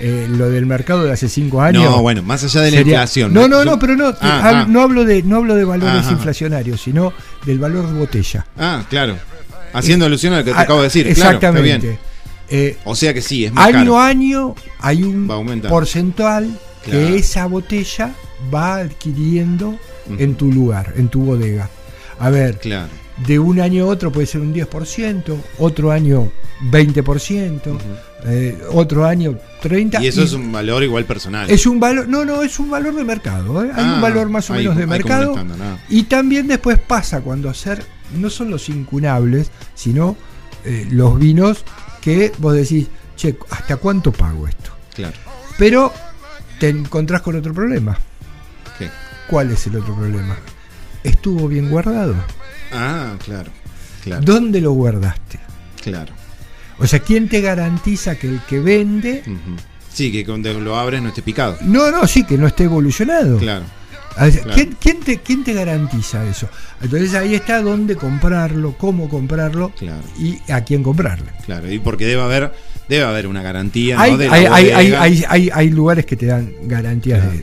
eh, 0.00 0.26
lo 0.28 0.50
del 0.50 0.66
mercado 0.66 1.04
de 1.04 1.12
hace 1.12 1.28
cinco 1.28 1.60
años. 1.62 1.84
no, 1.84 2.00
bueno, 2.02 2.22
más 2.22 2.42
allá 2.42 2.62
de 2.62 2.70
la 2.72 2.76
sería- 2.78 2.94
inflación. 2.94 3.32
No, 3.34 3.46
no, 3.46 3.64
no, 3.64 3.78
pero 3.78 3.94
no, 3.96 4.08
Ah, 4.20 4.62
ah. 4.62 4.66
no 4.68 4.80
hablo 4.80 5.04
de 5.04 5.22
no 5.22 5.36
hablo 5.36 5.54
de 5.54 5.64
valores 5.64 6.10
inflacionarios, 6.10 6.80
sino 6.80 7.12
del 7.44 7.58
valor 7.58 7.86
de 7.86 7.92
botella. 7.98 8.46
Ah, 8.58 8.82
claro. 8.88 9.16
Haciendo 9.74 10.06
alusión 10.06 10.32
a 10.32 10.38
lo 10.38 10.44
que 10.44 10.52
te 10.52 10.58
acabo 10.58 10.80
de 10.80 10.84
decir. 10.86 11.02
Claro, 11.14 11.18
está 11.34 11.48
Exactamente. 11.48 11.86
bien. 11.86 11.98
Eh, 12.50 12.76
O 12.84 12.94
sea 12.94 13.14
que 13.14 13.22
sí, 13.22 13.44
es 13.44 13.52
más 13.52 13.66
año 13.66 13.78
caro. 13.78 13.98
a 13.98 14.06
año 14.06 14.54
hay 14.80 15.02
un 15.02 15.26
porcentual 15.68 16.58
Claro. 16.84 16.98
que 17.08 17.16
esa 17.16 17.46
botella 17.46 18.14
va 18.54 18.76
adquiriendo 18.76 19.78
en 20.18 20.34
tu 20.34 20.52
lugar, 20.52 20.92
en 20.96 21.08
tu 21.08 21.20
bodega. 21.22 21.70
A 22.18 22.28
ver, 22.30 22.58
Claro. 22.58 22.88
de 23.26 23.38
un 23.38 23.60
año 23.60 23.84
a 23.84 23.86
otro 23.86 24.12
puede 24.12 24.26
ser 24.26 24.42
un 24.42 24.52
10%, 24.52 25.36
otro 25.58 25.90
año 25.90 26.30
20%, 26.70 27.78
eh, 28.26 28.58
otro 28.72 29.06
año 29.06 29.38
30%. 29.62 30.02
Y 30.02 30.08
eso 30.08 30.22
es 30.22 30.32
un 30.34 30.52
valor 30.52 30.82
igual 30.82 31.04
personal. 31.06 31.50
es 31.50 31.66
un 31.66 31.80
valor, 31.80 32.08
no, 32.08 32.24
no, 32.24 32.42
es 32.42 32.58
un 32.58 32.70
valor 32.70 32.94
de 32.94 33.04
mercado. 33.04 33.64
¿eh? 33.64 33.70
Hay 33.74 33.84
Ah, 33.86 33.94
un 33.96 34.02
valor 34.02 34.28
más 34.28 34.50
o 34.50 34.54
hay- 34.54 34.64
menos 34.64 34.76
de 34.76 34.86
mercado. 34.86 35.34
ah. 35.38 35.76
Y 35.88 36.04
también 36.04 36.46
después 36.46 36.78
pasa 36.78 37.20
cuando 37.22 37.48
hacer, 37.48 37.82
no 38.18 38.28
son 38.30 38.50
los 38.50 38.68
incunables, 38.68 39.50
sino 39.74 40.16
eh, 40.66 40.86
los 40.90 41.18
vinos 41.18 41.64
que 42.04 42.32
vos 42.36 42.52
decís, 42.52 42.86
che, 43.16 43.34
¿hasta 43.48 43.78
cuánto 43.78 44.12
pago 44.12 44.46
esto? 44.46 44.70
Claro. 44.94 45.16
Pero 45.56 45.90
te 46.60 46.68
encontrás 46.68 47.22
con 47.22 47.34
otro 47.34 47.54
problema. 47.54 47.96
¿Qué? 48.78 48.90
¿Cuál 49.26 49.52
es 49.52 49.66
el 49.68 49.76
otro 49.76 49.96
problema? 49.96 50.36
¿Estuvo 51.02 51.48
bien 51.48 51.70
guardado? 51.70 52.14
Ah, 52.72 53.14
claro. 53.24 53.50
Claro. 54.02 54.22
¿Dónde 54.22 54.60
lo 54.60 54.72
guardaste? 54.72 55.40
Claro. 55.82 56.12
O 56.78 56.86
sea, 56.86 56.98
¿quién 56.98 57.26
te 57.30 57.40
garantiza 57.40 58.16
que 58.16 58.28
el 58.28 58.40
que 58.42 58.60
vende... 58.60 59.22
Sí, 59.90 60.12
que 60.12 60.26
cuando 60.26 60.52
lo 60.60 60.76
abres 60.76 61.00
no 61.00 61.08
esté 61.08 61.22
picado. 61.22 61.56
No, 61.62 61.90
no, 61.90 62.06
sí, 62.06 62.24
que 62.24 62.36
no 62.36 62.46
esté 62.46 62.64
evolucionado. 62.64 63.38
Claro. 63.38 63.64
¿Quién, 64.54 64.76
quién 64.80 65.00
te, 65.00 65.18
quién 65.20 65.44
te 65.44 65.52
garantiza 65.52 66.28
eso? 66.28 66.48
Entonces 66.82 67.14
ahí 67.14 67.34
está 67.34 67.60
dónde 67.62 67.96
comprarlo, 67.96 68.74
cómo 68.78 69.08
comprarlo 69.08 69.70
Claro. 69.78 70.02
y 70.18 70.38
a 70.50 70.62
quién 70.64 70.82
comprarle. 70.82 71.30
Claro. 71.44 71.70
Y 71.70 71.78
porque 71.78 72.06
debe 72.06 72.22
haber, 72.22 72.52
debe 72.88 73.04
haber 73.04 73.26
una 73.26 73.42
garantía, 73.42 74.00
Hay, 74.00 74.12
¿no? 74.12 74.18
De 74.18 74.26
la 74.28 74.34
hay, 74.34 75.24
hay, 75.28 75.50
hay, 75.52 75.70
lugares 75.70 76.06
que 76.06 76.16
te 76.16 76.26
dan 76.26 76.52
garantías 76.64 77.20
Claro. 77.20 77.36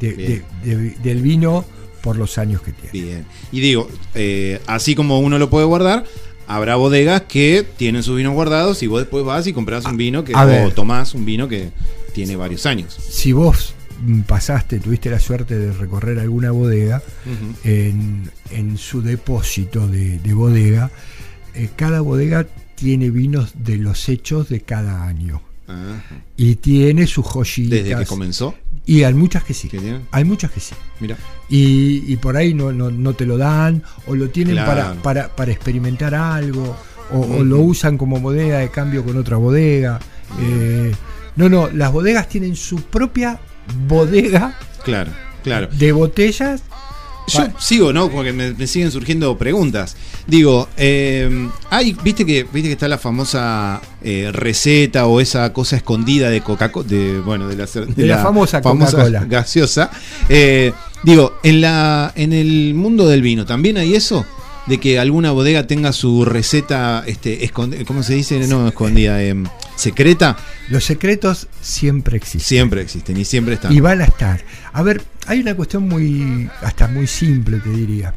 de- 0.00 0.42
de- 0.64 0.94
del 1.02 1.22
vino 1.22 1.64
por 2.02 2.16
los 2.16 2.38
años 2.38 2.62
que 2.62 2.72
tiene. 2.72 2.90
Bien. 2.92 3.24
Y 3.52 3.60
digo, 3.60 3.88
eh, 4.14 4.60
así 4.66 4.94
como 4.94 5.20
uno 5.20 5.38
lo 5.38 5.50
puede 5.50 5.66
guardar, 5.66 6.04
habrá 6.46 6.76
bodegas 6.76 7.22
que 7.28 7.64
tienen 7.76 8.02
sus 8.02 8.16
vinos 8.16 8.32
guardados 8.34 8.82
y 8.82 8.86
vos 8.86 9.00
después 9.00 9.24
vas 9.24 9.46
y 9.46 9.52
compras 9.52 9.84
un 9.84 9.96
vino 9.96 10.24
que 10.24 10.32
a 10.34 10.44
o 10.44 10.46
ver. 10.46 10.72
tomás 10.72 11.14
un 11.14 11.24
vino 11.24 11.46
que 11.48 11.70
tiene 12.14 12.36
varios 12.36 12.66
años. 12.66 12.94
Si 13.10 13.32
vos 13.32 13.74
pasaste, 14.26 14.80
tuviste 14.80 15.10
la 15.10 15.18
suerte 15.18 15.58
de 15.58 15.72
recorrer 15.72 16.18
alguna 16.18 16.50
bodega, 16.50 17.02
en, 17.64 18.30
en 18.50 18.78
su 18.78 19.02
depósito 19.02 19.86
de, 19.86 20.18
de 20.18 20.32
bodega, 20.34 20.90
eh, 21.54 21.68
cada 21.76 22.00
bodega 22.00 22.46
tiene 22.74 23.10
vinos 23.10 23.52
de 23.54 23.76
los 23.76 24.08
hechos 24.08 24.48
de 24.48 24.60
cada 24.62 25.04
año. 25.06 25.42
Y 26.36 26.56
tiene 26.56 27.06
sus 27.06 27.24
joyitas. 27.24 27.84
Desde 27.84 27.96
que 27.96 28.06
comenzó. 28.06 28.54
Y 28.86 29.04
hay 29.04 29.14
muchas 29.14 29.44
que 29.44 29.54
sí. 29.54 29.70
Hay 30.10 30.24
muchas 30.24 30.50
que 30.50 30.58
sí. 30.58 30.74
Mira. 30.98 31.16
Y, 31.48 32.02
y 32.12 32.16
por 32.16 32.36
ahí 32.36 32.54
no, 32.54 32.72
no, 32.72 32.90
no 32.90 33.14
te 33.14 33.24
lo 33.24 33.38
dan, 33.38 33.82
o 34.08 34.16
lo 34.16 34.30
tienen 34.30 34.54
Claro. 34.56 34.68
para, 34.70 34.94
para, 34.94 35.36
para 35.36 35.52
experimentar 35.52 36.12
algo, 36.14 36.76
o, 37.12 37.44
lo 37.44 37.60
usan 37.60 37.96
como 37.98 38.18
bodega 38.18 38.58
de 38.58 38.70
cambio 38.70 39.04
con 39.04 39.16
otra 39.16 39.36
bodega. 39.36 40.00
Eh, 40.40 40.92
no, 41.36 41.48
no, 41.48 41.68
las 41.70 41.92
bodegas 41.92 42.28
tienen 42.28 42.56
su 42.56 42.82
propia 42.82 43.38
bodega 43.86 44.56
Claro, 44.84 45.12
claro. 45.42 45.68
de 45.72 45.92
botellas 45.92 46.62
yo 47.28 47.46
sigo, 47.60 47.92
¿no? 47.92 48.10
Porque 48.10 48.32
me, 48.32 48.52
me 48.54 48.66
siguen 48.66 48.90
surgiendo 48.90 49.38
preguntas. 49.38 49.94
Digo, 50.26 50.68
eh, 50.76 51.48
hay, 51.70 51.96
viste 52.02 52.26
que, 52.26 52.42
viste 52.42 52.62
que 52.68 52.72
está 52.72 52.88
la 52.88 52.98
famosa 52.98 53.80
eh, 54.02 54.30
receta 54.32 55.06
o 55.06 55.20
esa 55.20 55.52
cosa 55.52 55.76
escondida 55.76 56.28
de 56.28 56.40
Coca-Cola, 56.40 56.88
de, 56.88 57.20
bueno, 57.20 57.46
de 57.46 57.54
la, 57.54 57.66
De 57.66 58.06
la 58.06 58.18
famosa 58.18 58.60
Coca-Cola. 58.60 59.24
gaseosa. 59.28 59.92
Eh, 60.28 60.72
digo, 61.04 61.34
en 61.44 61.60
la, 61.60 62.10
en 62.16 62.32
el 62.32 62.74
mundo 62.74 63.06
del 63.06 63.22
vino, 63.22 63.46
¿también 63.46 63.76
hay 63.76 63.94
eso? 63.94 64.26
De 64.66 64.78
que 64.80 64.98
alguna 64.98 65.30
bodega 65.30 65.68
tenga 65.68 65.92
su 65.92 66.24
receta, 66.24 67.04
este, 67.06 67.48
escond- 67.48 67.84
¿cómo 67.84 68.02
se 68.02 68.14
dice? 68.14 68.40
No, 68.48 68.66
escondida, 68.66 69.22
em, 69.22 69.44
secreta. 69.80 70.36
Los 70.68 70.84
secretos 70.84 71.48
siempre 71.60 72.16
existen. 72.16 72.40
Siempre 72.46 72.82
existen 72.82 73.16
y 73.16 73.24
siempre 73.24 73.54
están. 73.54 73.72
Y 73.72 73.80
van 73.80 74.00
a 74.00 74.04
estar. 74.04 74.40
A 74.72 74.82
ver, 74.82 75.02
hay 75.26 75.40
una 75.40 75.54
cuestión 75.54 75.88
muy, 75.88 76.48
hasta 76.62 76.86
muy 76.88 77.06
simple, 77.06 77.58
te 77.58 77.70
diría. 77.70 78.14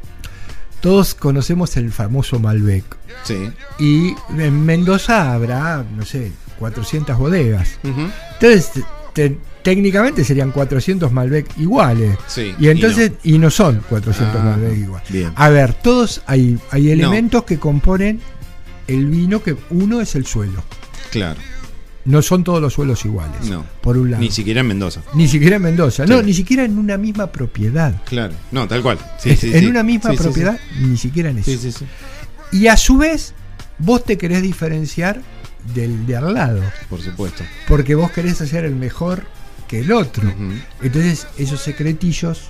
Todos 0.81 1.15
conocemos 1.15 1.77
el 1.77 1.91
famoso 1.91 2.39
Malbec. 2.39 2.83
Sí. 3.23 3.49
Y 3.79 4.13
en 4.37 4.65
Mendoza 4.65 5.31
habrá, 5.33 5.85
no 5.95 6.05
sé, 6.05 6.31
400 6.59 7.17
bodegas. 7.17 7.79
Entonces, 7.83 8.71
te- 9.13 9.37
técnicamente 9.61 10.25
serían 10.25 10.51
400 10.51 11.09
Malbec 11.13 11.57
iguales. 11.57 12.17
Sí, 12.27 12.53
Y 12.59 12.67
entonces, 12.67 13.13
y 13.23 13.37
no, 13.39 13.49
son 13.49 13.81
400 13.87 14.35
Ah, 14.37 14.43
Malbec 14.43 14.77
iguales. 14.77 15.09
bien. 15.09 15.31
A 15.35 15.47
ver, 15.47 15.73
todos 15.73 16.21
hay, 16.27 16.59
hay 16.69 16.91
elementos 16.91 17.45
que 17.45 17.57
componen 17.59 18.19
el 18.87 19.05
vino, 19.07 19.41
que 19.41 19.55
uno 19.69 20.01
es 20.01 20.15
el 20.15 20.25
suelo. 20.25 20.61
Claro. 21.13 21.39
No 22.05 22.21
son 22.21 22.43
todos 22.43 22.61
los 22.61 22.73
suelos 22.73 23.05
iguales. 23.05 23.45
No. 23.49 23.65
Por 23.81 23.97
un 23.97 24.11
lado. 24.11 24.21
Ni 24.21 24.29
siquiera 24.29 24.59
en 24.59 24.67
Mendoza. 24.67 25.01
Ni 25.13 25.27
siquiera 25.29 25.55
en 25.55 25.61
Mendoza. 25.61 26.05
No, 26.05 26.21
ni 26.21 26.33
siquiera 26.33 26.65
en 26.65 26.77
una 26.77 26.97
misma 26.97 27.31
propiedad. 27.31 28.01
Claro. 28.05 28.33
No, 28.51 28.67
tal 28.67 28.81
cual. 28.81 28.97
Sí, 29.19 29.29
Es- 29.29 29.39
sí, 29.39 29.51
en 29.53 29.69
una 29.69 29.83
misma 29.83 30.11
propiedad, 30.13 30.59
ni 30.81 30.97
siquiera 30.97 31.29
en 31.29 31.37
eso. 31.37 31.49
Sí, 31.51 31.57
sí, 31.57 31.71
sí. 31.71 31.85
Y 32.51 32.67
a 32.67 32.75
su 32.75 32.97
vez, 32.97 33.33
vos 33.79 34.03
te 34.03 34.17
querés 34.17 34.41
diferenciar 34.41 35.21
del 35.73 36.05
de 36.05 36.17
al 36.17 36.33
lado. 36.33 36.61
Por 36.89 37.01
supuesto. 37.01 37.43
Porque 37.69 37.95
vos 37.95 38.11
querés 38.11 38.41
hacer 38.41 38.65
el 38.65 38.75
mejor 38.75 39.23
que 39.69 39.79
el 39.79 39.91
otro. 39.93 40.29
Entonces, 40.81 41.25
esos 41.37 41.61
secretillos 41.61 42.41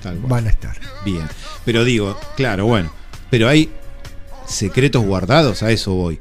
Tal 0.00 0.16
cual. 0.18 0.30
van 0.30 0.46
a 0.46 0.50
estar. 0.50 0.78
Bien. 1.04 1.26
Pero 1.64 1.82
digo, 1.84 2.16
claro, 2.36 2.66
bueno. 2.66 2.92
Pero 3.30 3.48
hay 3.48 3.68
secretos 4.46 5.04
guardados, 5.04 5.62
a 5.64 5.70
eso 5.72 5.92
voy. 5.92 6.20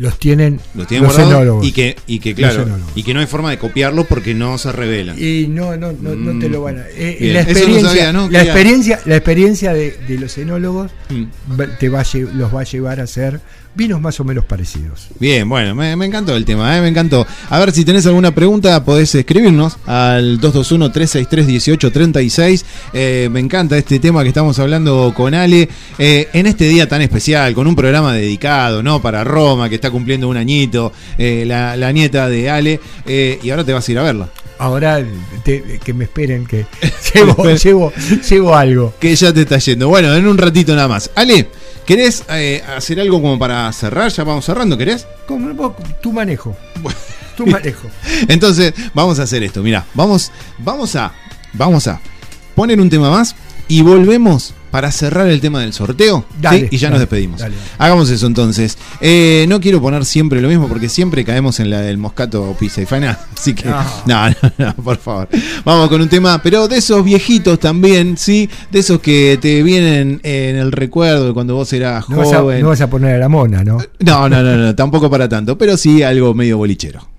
Los 0.00 0.18
tienen 0.18 0.58
Los 0.74 0.86
tienen 0.88 1.06
los 1.06 1.18
enólogos. 1.18 1.64
y 1.66 1.72
que, 1.72 1.94
y 2.06 2.18
que 2.20 2.34
claro, 2.34 2.66
y 2.94 3.02
que 3.02 3.12
no 3.14 3.20
hay 3.20 3.26
forma 3.26 3.50
de 3.50 3.58
copiarlos 3.58 4.06
porque 4.06 4.34
no 4.34 4.56
se 4.58 4.72
revelan. 4.72 5.16
Y 5.22 5.46
no, 5.46 5.76
no, 5.76 5.92
no, 5.92 6.16
no 6.16 6.38
te 6.40 6.48
lo 6.48 6.62
van 6.62 6.78
a. 6.78 6.84
eh, 6.96 7.18
la 7.34 7.40
eso 7.40 7.50
no 7.52 7.58
experiencia, 7.58 7.88
sabía, 7.90 8.12
¿no? 8.12 8.30
la 8.30 8.42
experiencia, 8.42 9.00
la 9.04 9.16
experiencia 9.16 9.72
de, 9.74 9.96
de 10.08 10.18
los 10.18 10.36
enólogos 10.38 10.90
Mm. 11.10 11.24
te 11.78 11.88
va 11.88 12.00
a 12.00 12.04
los 12.32 12.54
va 12.54 12.60
a 12.60 12.64
llevar 12.64 13.00
a 13.00 13.06
ser 13.06 13.40
vinos 13.74 14.00
más 14.00 14.20
o 14.20 14.24
menos 14.24 14.44
parecidos. 14.44 15.08
Bien, 15.18 15.48
bueno, 15.48 15.74
me, 15.74 15.92
encantó 15.92 16.36
el 16.36 16.44
tema, 16.44 16.76
¿eh? 16.76 16.80
me 16.80 16.86
encantó. 16.88 17.26
A 17.48 17.58
ver, 17.58 17.72
si 17.72 17.84
tenés 17.84 18.06
alguna 18.06 18.32
pregunta, 18.34 18.84
podés 18.84 19.12
escribirnos 19.14 19.78
al 19.86 20.38
221-363-1836. 20.40 22.64
Eh, 22.92 23.28
me 23.30 23.40
encanta 23.40 23.78
este 23.78 23.98
tema 23.98 24.22
que 24.22 24.28
estamos 24.28 24.58
hablando 24.58 25.14
con 25.16 25.32
Ale 25.34 25.70
eh, 25.98 26.28
en 26.32 26.46
este 26.46 26.68
día 26.68 26.88
tan 26.88 27.02
especial, 27.02 27.52
con 27.54 27.66
un 27.66 27.76
programa 27.76 28.14
dedicado, 28.14 28.82
¿no? 28.82 29.02
Para 29.02 29.24
Roma, 29.24 29.68
que 29.68 29.74
está 29.76 29.90
cumpliendo 29.90 30.28
un 30.28 30.36
añito, 30.36 30.92
eh, 31.18 31.44
la, 31.46 31.76
la 31.76 31.92
nieta 31.92 32.28
de 32.28 32.50
Ale, 32.50 32.80
y 33.06 33.50
ahora 33.50 33.64
te 33.64 33.72
vas 33.72 33.88
a 33.88 33.92
ir 33.92 33.98
a 33.98 34.02
verla. 34.02 34.28
Ahora 34.60 35.02
te- 35.42 35.80
que 35.82 35.94
me 35.94 36.04
esperen 36.04 36.46
que 36.46 36.66
llevo, 37.14 37.44
llevo, 37.54 37.92
llevo 38.28 38.54
algo. 38.54 38.94
Que 39.00 39.16
ya 39.16 39.32
te 39.32 39.40
está 39.42 39.56
yendo. 39.58 39.88
Bueno, 39.88 40.14
en 40.14 40.26
un 40.26 40.36
ratito 40.36 40.74
nada 40.74 40.86
más. 40.86 41.10
Ale, 41.14 41.48
¿querés 41.86 42.22
eh, 42.28 42.62
hacer 42.76 43.00
algo 43.00 43.22
como 43.22 43.38
para 43.38 43.72
cerrar? 43.72 44.10
Ya 44.12 44.22
vamos 44.22 44.44
cerrando, 44.44 44.76
¿querés? 44.76 45.06
Como 45.26 45.74
tu 46.02 46.12
manejo. 46.12 46.54
Tu 47.36 47.46
manejo. 47.46 47.88
Entonces, 48.28 48.74
vamos 48.92 49.18
a 49.18 49.22
hacer 49.22 49.42
esto. 49.42 49.62
Mira, 49.62 49.86
vamos, 49.94 50.30
vamos 50.58 50.94
a, 50.94 51.12
vamos 51.54 51.86
a 51.86 51.98
poner 52.54 52.78
un 52.80 52.90
tema 52.90 53.08
más 53.10 53.34
y 53.66 53.80
volvemos 53.80 54.52
para 54.70 54.90
cerrar 54.92 55.28
el 55.28 55.40
tema 55.40 55.60
del 55.60 55.72
sorteo. 55.72 56.24
Dale, 56.40 56.60
¿sí? 56.60 56.68
Y 56.72 56.76
ya 56.78 56.88
dale, 56.88 56.94
nos 56.94 57.00
despedimos. 57.00 57.40
dale. 57.40 57.54
Hagamos 57.78 58.10
eso 58.10 58.26
entonces. 58.26 58.78
Eh, 59.00 59.46
no 59.48 59.60
quiero 59.60 59.80
poner 59.80 60.04
siempre 60.04 60.40
lo 60.40 60.48
mismo 60.48 60.68
porque 60.68 60.88
siempre 60.88 61.24
caemos 61.24 61.60
en 61.60 61.70
la 61.70 61.80
del 61.80 61.98
moscato 61.98 62.56
pizza 62.58 62.80
y 62.82 62.86
faina. 62.86 63.18
Así 63.36 63.54
que, 63.54 63.68
no. 63.68 63.82
No. 64.06 64.28
no, 64.28 64.34
no, 64.58 64.74
por 64.76 64.98
favor. 64.98 65.28
Vamos 65.64 65.88
con 65.88 66.00
un 66.00 66.08
tema, 66.08 66.40
pero 66.42 66.68
de 66.68 66.78
esos 66.78 67.04
viejitos 67.04 67.58
también, 67.58 68.16
¿sí? 68.16 68.48
De 68.70 68.80
esos 68.80 69.00
que 69.00 69.38
te 69.40 69.62
vienen 69.62 70.20
en 70.22 70.56
el 70.56 70.72
recuerdo 70.72 71.34
cuando 71.34 71.54
vos 71.54 71.72
eras 71.72 72.08
No 72.08 72.18
vas, 72.18 72.32
a, 72.32 72.40
joven. 72.40 72.62
no 72.62 72.68
vas 72.68 72.80
a 72.80 72.88
poner 72.90 73.16
a 73.16 73.18
la 73.18 73.28
mona, 73.28 73.64
¿no? 73.64 73.78
No, 74.00 74.28
no, 74.28 74.42
no, 74.42 74.56
no, 74.56 74.74
tampoco 74.74 75.10
para 75.10 75.28
tanto, 75.28 75.56
pero 75.58 75.76
sí 75.76 76.02
algo 76.02 76.34
medio 76.34 76.58
bolichero. 76.58 77.09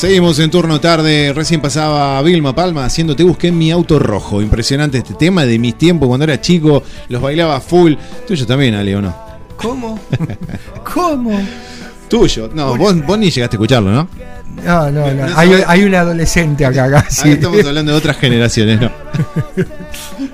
Seguimos 0.00 0.38
en 0.38 0.50
turno 0.50 0.80
tarde. 0.80 1.30
Recién 1.34 1.60
pasaba 1.60 2.22
Vilma 2.22 2.54
Palma 2.54 2.86
haciendo 2.86 3.14
Te 3.14 3.22
busqué 3.22 3.48
en 3.48 3.58
mi 3.58 3.70
auto 3.70 3.98
rojo. 3.98 4.40
Impresionante 4.40 4.96
este 4.96 5.12
tema 5.12 5.44
de 5.44 5.58
mis 5.58 5.76
tiempos 5.76 6.08
cuando 6.08 6.24
era 6.24 6.40
chico. 6.40 6.82
Los 7.10 7.20
bailaba 7.20 7.60
full. 7.60 7.92
Tuyo 8.26 8.46
también, 8.46 8.74
Ale, 8.76 8.96
¿o 8.96 9.02
no? 9.02 9.14
¿Cómo? 9.58 10.00
¿Cómo? 10.94 11.38
Tuyo. 12.08 12.48
No, 12.54 12.78
vos, 12.78 12.96
vos 13.04 13.18
ni 13.18 13.30
llegaste 13.30 13.56
a 13.56 13.58
escucharlo, 13.58 13.90
¿no? 13.92 14.08
No, 14.64 14.90
no, 14.90 15.12
no. 15.12 15.38
Hay, 15.38 15.50
hay 15.66 15.84
un 15.84 15.94
adolescente 15.94 16.64
acá 16.64 16.90
casi. 16.90 17.32
estamos 17.32 17.62
hablando 17.62 17.92
de 17.92 17.98
otras 17.98 18.16
generaciones, 18.16 18.80
¿no? 18.80 18.90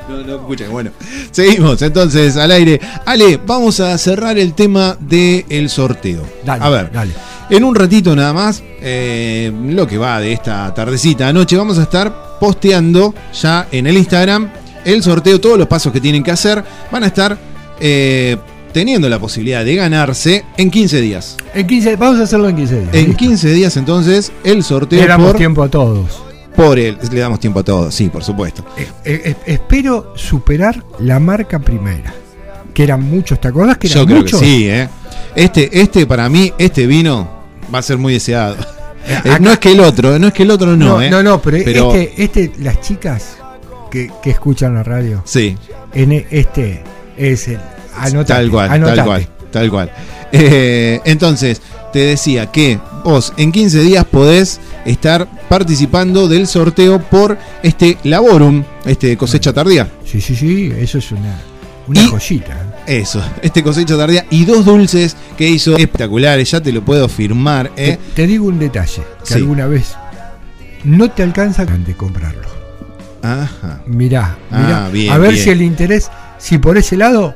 No, 0.09 0.23
no 0.23 0.37
escuchan. 0.37 0.71
Bueno, 0.71 0.91
seguimos 1.33 1.83
entonces 1.83 2.37
al 2.37 2.53
aire. 2.53 2.81
Ale, 3.05 3.41
vamos 3.45 3.81
a 3.81 3.99
cerrar 3.99 4.39
el 4.39 4.55
tema 4.55 4.97
del 5.01 5.69
sorteo. 5.69 6.23
Dale, 6.45 6.65
a 6.65 6.69
ver, 6.69 6.93
dale. 6.93 7.13
En 7.51 7.65
un 7.65 7.75
ratito 7.75 8.15
nada 8.17 8.33
más, 8.33 8.63
eh, 8.81 9.53
lo 9.69 9.87
que 9.87 9.99
va 9.99 10.21
de 10.21 10.33
esta 10.33 10.73
tardecita 10.75 11.29
anoche, 11.29 11.57
vamos 11.57 11.79
a 11.79 11.83
estar 11.83 12.39
posteando 12.41 13.15
ya 13.33 13.69
en 13.71 13.87
el 13.87 13.97
Instagram 13.97 14.51
el 14.87 15.03
sorteo, 15.03 15.41
todos 15.41 15.59
los 15.59 15.67
pasos 15.67 15.93
que 15.93 16.01
tienen 16.01 16.23
que 16.23 16.31
hacer. 16.31 16.63
Van 16.91 17.03
a 17.03 17.09
estar 17.09 17.37
eh, 17.81 18.37
teniendo 18.73 19.09
la 19.09 19.19
posibilidad 19.19 19.65
de 19.65 19.75
ganarse 19.75 20.45
en 20.57 20.71
15 20.71 21.01
días. 21.01 21.37
En 21.55 21.67
15, 21.67 21.97
vamos 21.97 22.21
a 22.21 22.23
hacerlo 22.23 22.49
en 22.49 22.57
15 22.57 22.81
días. 22.81 22.95
En 22.95 23.07
listo. 23.07 23.17
15 23.17 23.53
días 23.53 23.77
entonces 23.77 24.33
el 24.45 24.63
sorteo 24.63 25.01
Le 25.01 25.09
damos 25.09 25.29
por, 25.29 25.37
tiempo 25.37 25.63
a 25.65 25.69
todos. 25.69 26.23
por 26.55 26.79
el... 26.79 26.97
Le 27.11 27.21
damos 27.21 27.41
tiempo 27.41 27.61
a 27.61 27.65
todos, 27.65 27.95
sí, 27.95 28.09
por 28.09 28.23
supuesto. 28.23 28.65
Eh, 29.05 29.35
espero 29.45 30.13
superar 30.15 30.85
la 31.01 31.19
marca 31.19 31.59
primera. 31.59 32.15
Que 32.73 32.85
eran 32.85 33.03
muchos, 33.03 33.41
¿te 33.41 33.49
acordás 33.49 33.79
que 33.79 33.89
eran 33.89 34.01
Yo 34.01 34.07
creo 34.07 34.19
muchos? 34.19 34.41
que 34.41 34.47
sí, 34.47 34.69
¿eh? 34.69 34.89
Este, 35.35 35.81
este 35.81 36.07
para 36.07 36.29
mí, 36.29 36.53
este 36.59 36.87
vino 36.87 37.36
va 37.75 37.79
a 37.79 37.83
ser 37.83 37.99
muy 37.99 38.13
deseado. 38.15 38.57
Eh, 39.09 39.15
acá- 39.17 39.39
no 39.39 39.53
es 39.53 39.59
que 39.59 39.71
el 39.73 39.81
otro, 39.81 40.19
no 40.19 40.27
es 40.29 40.33
que 40.33 40.43
el 40.43 40.51
otro 40.51 40.77
no, 40.77 40.85
No, 40.97 41.03
¿eh? 41.03 41.09
no, 41.11 41.23
no, 41.23 41.41
pero, 41.41 41.57
este, 41.95 42.13
este, 42.25 42.53
las 42.59 42.81
chicas 42.81 43.37
que, 43.91 44.11
que 44.23 44.31
escuchan 44.31 44.75
la 44.75 44.83
radio, 44.83 45.23
Sí, 45.25 45.57
en 45.95 46.13
e- 46.13 46.27
este 46.31 46.83
es 47.17 47.47
el. 47.49 47.59
Anotate, 47.97 48.25
tal 48.35 48.51
cual, 48.51 48.71
anotate. 48.71 48.97
tal 48.97 49.07
cual, 49.07 49.29
tal 49.53 49.71
cual. 49.71 49.91
Eh, 50.33 51.01
entonces, 51.05 51.63
te 51.93 52.01
decía 52.01 52.51
que 52.51 52.79
vos 53.05 53.33
en 53.37 53.53
15 53.53 53.81
días 53.81 54.05
podés 54.05 54.61
estar 54.85 55.27
participando 55.49 56.27
del 56.29 56.47
sorteo 56.49 57.01
por 57.01 57.39
este 57.63 57.97
Laborum, 58.03 58.65
este 58.85 59.17
cosecha 59.17 59.53
tardía. 59.53 59.89
Sí, 60.05 60.21
sí, 60.21 60.35
sí, 60.35 60.73
eso 60.77 60.99
es 60.99 61.13
una, 61.13 61.41
una 61.87 62.03
Y- 62.03 62.09
joyita. 62.09 62.66
Eso, 62.87 63.22
este 63.42 63.62
cosecha 63.62 63.96
tardía 63.96 64.27
y 64.31 64.44
dos 64.44 64.64
dulces 64.64 65.16
que 65.37 65.49
hizo 65.49 65.77
espectaculares, 65.77 66.51
ya 66.51 66.61
te 66.61 66.72
lo 66.72 66.85
puedo 66.85 67.09
firmar, 67.09 67.72
¿eh? 67.77 67.99
Te, 68.14 68.22
te 68.22 68.27
digo 68.29 68.46
un 68.46 68.59
detalle, 68.59 69.03
que 69.20 69.27
Sí. 69.27 69.35
alguna 69.35 69.66
vez 69.66 69.94
no 70.85 71.11
te 71.11 71.22
alcanza 71.25 71.64
de 71.64 71.94
comprarlo. 71.96 72.46
Ajá. 73.22 73.81
Mirá, 73.87 74.37
Ah, 74.53 74.59
mirá, 74.61 74.88
bien, 74.90 75.12
a 75.12 75.18
ver 75.18 75.33
bien. 75.33 75.44
si 75.44 75.51
el 75.51 75.62
interés, 75.62 76.11
si 76.38 76.59
por 76.59 76.79
ese 76.79 76.96
lado, 76.96 77.35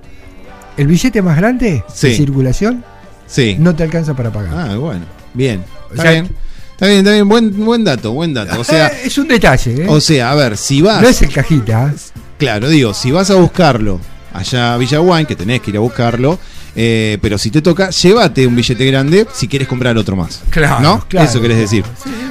el 0.76 0.86
billete 0.86 1.20
más 1.20 1.36
grande 1.36 1.82
Sí. 1.92 2.08
de 2.08 2.14
circulación 2.14 2.84
Sí. 3.26 3.56
no 3.58 3.74
te 3.74 3.82
alcanza 3.82 4.14
para 4.14 4.30
pagar. 4.32 4.54
Ah, 4.70 4.76
bueno, 4.76 5.04
bien. 5.34 5.64
O 5.88 5.94
Está 5.94 6.02
sea, 6.02 6.10
bien. 6.12 6.30
Está 6.72 6.86
bien, 6.86 6.98
está 7.00 7.10
bien. 7.12 7.28
Buen, 7.28 7.64
buen 7.64 7.84
dato, 7.84 8.12
buen 8.12 8.32
dato. 8.32 8.60
O 8.60 8.64
sea, 8.64 8.86
Eh, 8.88 9.00
es 9.06 9.18
un 9.18 9.26
detalle, 9.28 9.82
¿eh? 9.82 9.86
o 9.88 10.00
sea, 10.00 10.30
a 10.30 10.34
ver, 10.36 10.56
si 10.56 10.80
vas. 10.80 11.02
no 11.02 11.08
es 11.08 11.20
el 11.22 11.32
cajita. 11.32 11.92
Claro, 12.38 12.68
digo, 12.68 12.94
si 12.94 13.10
vas 13.10 13.30
a 13.30 13.34
buscarlo 13.34 14.00
allá 14.32 14.74
a 14.74 14.76
Villaguay, 14.78 15.26
que 15.26 15.36
tenés 15.36 15.60
que 15.60 15.70
ir 15.70 15.76
a 15.76 15.80
buscarlo, 15.80 16.38
eh, 16.76 17.18
pero 17.20 17.38
si 17.38 17.50
te 17.50 17.62
toca, 17.62 17.90
llévate 17.90 18.46
un 18.46 18.54
billete 18.54 18.86
grande 18.86 19.26
si 19.32 19.48
quieres 19.48 19.68
comprar 19.68 19.96
otro 19.98 20.16
más. 20.16 20.42
Claro, 20.50 20.80
¿No? 20.80 21.04
claro. 21.08 21.28
Eso 21.28 21.40
querés 21.40 21.58
decir. 21.58 21.84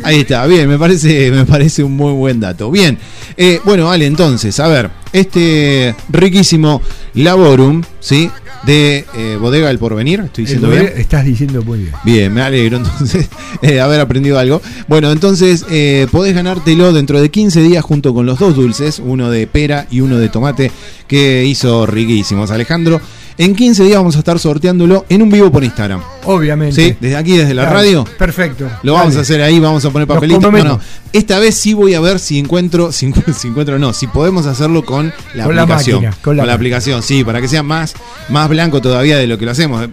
Ahí 0.04 0.22
está, 0.22 0.46
bien, 0.46 0.68
me 0.68 0.78
parece, 0.78 1.32
me 1.34 1.46
parece 1.46 1.84
un 1.84 1.96
muy 1.96 2.14
buen 2.14 2.40
dato. 2.40 2.72
Bien, 2.72 2.98
eh, 3.38 3.60
bueno, 3.66 3.92
Ale, 3.92 4.06
entonces, 4.06 4.60
a 4.60 4.68
ver, 4.68 4.90
este 5.14 5.96
riquísimo 6.10 6.82
Laborum, 7.16 7.84
¿sí? 8.00 8.30
De 8.64 9.06
eh, 9.16 9.38
Bodega 9.40 9.70
del 9.70 9.80
Porvenir, 9.80 10.20
estoy 10.22 10.44
diciendo 10.44 10.72
El 10.72 10.80
bien. 10.80 10.94
Estás 10.98 11.26
diciendo 11.26 11.62
muy 11.64 11.80
bien. 11.80 11.94
Bien, 12.04 12.34
me 12.34 12.42
alegro 12.42 12.78
entonces 12.84 13.30
eh, 13.62 13.80
haber 13.80 14.00
aprendido 14.02 14.38
algo. 14.38 14.62
Bueno, 14.88 15.12
entonces 15.12 15.66
podés 16.12 16.36
ganártelo 16.36 16.92
dentro 16.92 17.22
de 17.22 17.30
15 17.30 17.62
días 17.62 17.84
junto 17.84 18.14
con 18.14 18.26
los 18.26 18.40
dos 18.40 18.56
dulces, 18.56 19.00
uno 19.00 19.30
de 19.30 19.48
pera 19.48 19.88
y 19.90 20.02
uno 20.02 20.18
de 20.18 20.30
tomate, 20.30 20.72
que 21.08 21.46
hizo 21.46 21.86
riquísimos. 21.86 22.52
Alejandro, 22.52 23.02
en 23.40 23.56
15 23.56 23.86
días 23.86 23.98
vamos 23.98 24.18
a 24.18 24.20
estar 24.20 24.38
sorteándolo 24.38 25.06
en 25.08 25.22
un 25.22 25.30
vivo 25.30 25.50
por 25.50 25.64
Instagram. 25.64 26.02
Obviamente. 26.26 26.76
¿Sí? 26.76 26.98
Desde 27.00 27.16
aquí, 27.16 27.38
desde 27.38 27.54
la 27.54 27.62
Claro, 27.64 27.78
radio. 27.78 28.06
Perfecto. 28.18 28.70
Lo 28.84 28.94
vamos 28.94 29.16
a 29.16 29.22
hacer 29.22 29.42
ahí, 29.42 29.62
vamos 29.62 29.84
a 29.86 29.90
poner 29.92 30.10
papelitos. 30.10 30.42
No, 30.42 30.52
no. 30.52 30.80
Esta 31.14 31.40
vez 31.40 31.56
sí 31.56 31.74
voy 31.74 31.94
a 31.94 32.02
ver 32.02 32.20
si 32.20 32.38
encuentro, 32.38 32.92
si, 32.92 33.12
si 33.34 33.48
encuentro 33.48 33.80
no, 33.80 33.94
si 33.94 34.08
podemos 34.08 34.46
hacerlo 34.46 34.84
con 34.84 35.14
la 35.34 35.46
Con 35.46 35.56
la 35.56 35.62
aplicación. 35.62 36.04
máquina, 36.04 36.18
con 36.22 36.36
la 36.36 36.54
aplicación, 36.54 37.02
sí, 37.02 37.24
para 37.24 37.40
que 37.40 37.48
sea 37.48 37.64
más, 37.64 37.94
más 38.28 38.50
blanco 38.50 38.82
todavía 38.82 39.18
de 39.18 39.26
lo 39.26 39.38
que 39.38 39.46
lo 39.46 39.52
hacemos. 39.52 39.88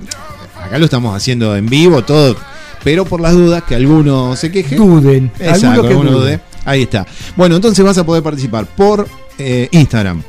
Acá 0.61 0.79
lo 0.79 0.85
estamos 0.87 1.17
haciendo 1.17 1.55
en 1.55 1.67
vivo, 1.67 2.03
todo, 2.03 2.35
pero 2.83 3.05
por 3.05 3.21
las 3.21 3.33
dudas 3.35 3.63
que 3.63 3.77
alguno 3.77 4.35
se 4.35 4.51
queje. 4.51 4.75
Duden. 4.75 5.31
Exacto, 5.39 5.67
alguno 5.69 5.83
que 5.83 5.89
alguno 5.89 6.11
dude. 6.11 6.31
dude. 6.33 6.41
Ahí 6.65 6.83
está. 6.83 7.07
Bueno, 7.37 7.55
entonces 7.55 7.85
vas 7.85 7.97
a 7.97 8.05
poder 8.05 8.25
participar 8.25 8.67
por 8.67 9.07
eh, 9.39 9.69
Instagram, 9.71 10.21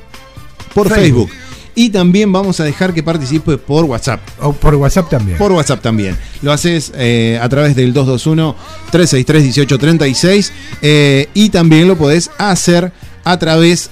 por 0.75 0.87
Facebook. 0.87 1.29
Facebook. 1.29 1.46
Y 1.79 1.91
también 1.91 2.31
vamos 2.33 2.59
a 2.59 2.63
dejar 2.63 2.91
que 2.93 3.03
participe 3.03 3.55
por 3.57 3.85
WhatsApp. 3.85 4.19
O 4.41 4.51
por 4.51 4.73
WhatsApp 4.75 5.09
también. 5.11 5.37
Por 5.37 5.51
WhatsApp 5.51 5.79
también. 5.81 6.17
Lo 6.41 6.51
haces 6.51 6.91
eh, 6.95 7.39
a 7.41 7.47
través 7.47 7.75
del 7.75 7.93
221-363-1836 7.93 10.51
eh, 10.81 11.27
y 11.33 11.49
también 11.49 11.87
lo 11.87 11.97
podés 11.97 12.29
hacer 12.37 12.91
a 13.23 13.37
través... 13.39 13.89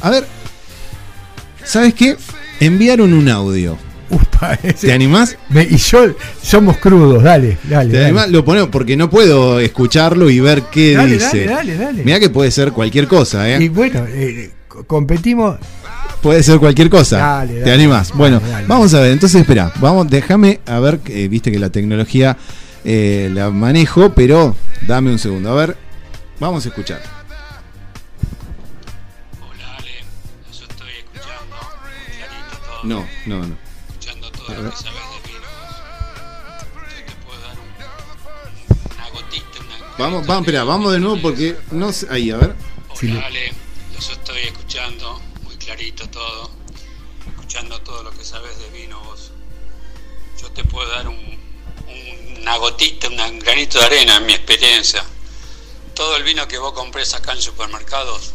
A 0.00 0.10
ver, 0.10 0.26
¿sabes 1.64 1.94
qué? 1.94 2.16
Enviaron 2.60 3.12
un 3.12 3.28
audio. 3.28 3.76
Upa, 4.10 4.58
ese- 4.62 4.88
¿Te 4.88 4.92
animás? 4.92 5.36
Me- 5.50 5.62
y 5.70 5.76
yo, 5.76 6.06
somos 6.42 6.78
crudos, 6.78 7.22
dale, 7.22 7.58
dale. 7.68 7.90
¿Te 7.90 7.96
dale. 7.98 8.06
animás? 8.06 8.30
Lo 8.30 8.44
ponemos 8.44 8.70
porque 8.70 8.96
no 8.96 9.08
puedo 9.08 9.60
escucharlo 9.60 10.30
y 10.30 10.40
ver 10.40 10.64
qué 10.72 10.94
Dale, 10.96 11.12
dice. 11.12 11.44
dale, 11.44 11.46
dale, 11.46 11.76
dale. 11.76 12.04
Mirá 12.04 12.18
que 12.18 12.28
puede 12.30 12.50
ser 12.50 12.72
cualquier 12.72 13.06
cosa, 13.06 13.48
¿eh? 13.48 13.62
Y 13.62 13.68
bueno, 13.68 14.04
eh, 14.08 14.50
co- 14.66 14.82
competimos. 14.84 15.58
Puede 16.22 16.42
ser 16.42 16.58
cualquier 16.58 16.90
cosa. 16.90 17.16
Dale, 17.18 17.54
¿Te 17.54 17.60
dale. 17.60 17.72
animás? 17.72 18.08
Dale, 18.08 18.18
Bueno, 18.18 18.40
dale. 18.40 18.66
vamos 18.66 18.92
a 18.94 19.00
ver. 19.00 19.12
Entonces, 19.12 19.40
espera. 19.40 19.72
Vamos, 19.76 20.08
déjame 20.10 20.60
a 20.66 20.78
ver. 20.80 20.98
que, 21.00 21.28
Viste 21.28 21.50
que 21.50 21.58
la 21.58 21.70
tecnología 21.70 22.36
eh, 22.84 23.30
la 23.32 23.50
manejo, 23.50 24.12
pero 24.12 24.54
dame 24.86 25.10
un 25.10 25.18
segundo. 25.18 25.50
A 25.50 25.54
ver, 25.54 25.76
vamos 26.38 26.64
a 26.66 26.68
escuchar. 26.68 27.00
Hola 29.40 29.76
Ale, 29.78 29.90
yo 30.52 30.64
estoy 30.66 30.90
escuchando 30.98 31.56
todo, 32.66 32.84
No, 32.84 33.06
no, 33.26 33.46
no. 33.46 33.56
escuchando 33.88 34.30
todo 34.32 34.48
lo 34.62 34.70
que 34.70 34.76
sabes 34.76 35.00
de 35.24 35.28
vinos. 35.28 35.50
Yo 36.98 37.04
te 37.06 37.12
puedo 37.24 37.40
dar 37.40 37.56
un- 37.58 38.94
una 38.96 39.08
gotita, 39.10 39.58
una 39.60 39.96
Vamos, 39.98 40.26
vamos, 40.26 40.42
espera, 40.42 40.64
vamos 40.64 40.92
de 40.92 41.00
nuevo 41.00 41.18
porque 41.22 41.56
no 41.70 41.92
sé. 41.92 42.06
Ahí, 42.10 42.30
a 42.30 42.36
ver. 42.36 42.54
Hola 43.02 43.26
Ale, 43.26 43.52
yo 43.98 44.12
estoy 44.12 44.40
escuchando 44.42 45.20
todo, 46.10 46.50
escuchando 47.28 47.80
todo 47.82 48.02
lo 48.02 48.10
que 48.10 48.24
sabes 48.24 48.58
de 48.58 48.68
vino 48.70 48.98
vos. 49.04 49.30
Yo 50.40 50.50
te 50.50 50.64
puedo 50.64 50.88
dar 50.90 51.06
un, 51.06 51.16
un- 51.16 52.38
una 52.40 52.56
gotita, 52.56 53.06
un 53.08 53.38
granito 53.38 53.78
de 53.78 53.84
arena 53.84 54.16
en 54.16 54.26
mi 54.26 54.32
experiencia. 54.32 55.04
Todo 55.94 56.16
el 56.16 56.24
vino 56.24 56.48
que 56.48 56.58
vos 56.58 56.72
compres 56.72 57.14
acá 57.14 57.32
en 57.32 57.42
supermercados, 57.42 58.32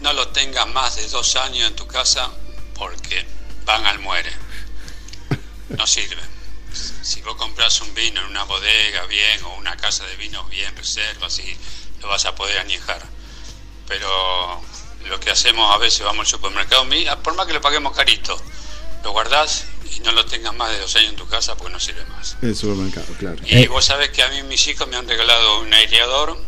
no 0.00 0.12
lo 0.14 0.28
tengas 0.28 0.66
más 0.68 0.96
de 0.96 1.06
dos 1.08 1.36
años 1.36 1.68
en 1.68 1.76
tu 1.76 1.86
casa 1.86 2.30
porque 2.74 3.26
van 3.66 3.84
al 3.84 3.98
muere. 3.98 4.32
No 5.68 5.86
sirve. 5.86 6.22
Si 7.02 7.20
vos 7.22 7.36
compras 7.36 7.80
un 7.82 7.92
vino 7.94 8.20
en 8.20 8.26
una 8.26 8.44
bodega 8.44 9.04
bien 9.06 9.42
o 9.44 9.54
una 9.56 9.76
casa 9.76 10.06
de 10.06 10.16
vinos 10.16 10.48
bien, 10.48 10.74
reservas 10.76 11.38
y 11.40 11.56
lo 12.00 12.08
vas 12.08 12.24
a 12.24 12.34
poder 12.34 12.58
añejar 12.58 13.04
pero 13.88 14.60
lo 15.08 15.18
que 15.20 15.30
hacemos 15.30 15.74
a 15.74 15.78
veces 15.78 16.02
vamos 16.04 16.20
al 16.20 16.26
supermercado, 16.26 16.84
mira, 16.84 17.16
por 17.22 17.34
más 17.34 17.46
que 17.46 17.52
lo 17.54 17.60
paguemos 17.60 17.96
carito, 17.96 18.40
lo 19.04 19.12
guardás 19.12 19.64
y 19.94 20.00
no 20.00 20.12
lo 20.12 20.24
tengas 20.26 20.54
más 20.54 20.70
de 20.70 20.78
dos 20.80 20.94
años 20.96 21.10
en 21.10 21.16
tu 21.16 21.26
casa 21.26 21.56
porque 21.56 21.72
no 21.72 21.80
sirve 21.80 22.04
más. 22.06 22.36
El 22.42 22.54
supermercado, 22.54 23.06
claro. 23.18 23.36
Y 23.44 23.62
Eh. 23.62 23.68
vos 23.68 23.84
sabés 23.84 24.10
que 24.10 24.22
a 24.22 24.28
mí 24.28 24.42
mis 24.44 24.66
hijos 24.66 24.86
me 24.88 24.96
han 24.96 25.08
regalado 25.08 25.60
un 25.60 25.72
aireador 25.72 26.38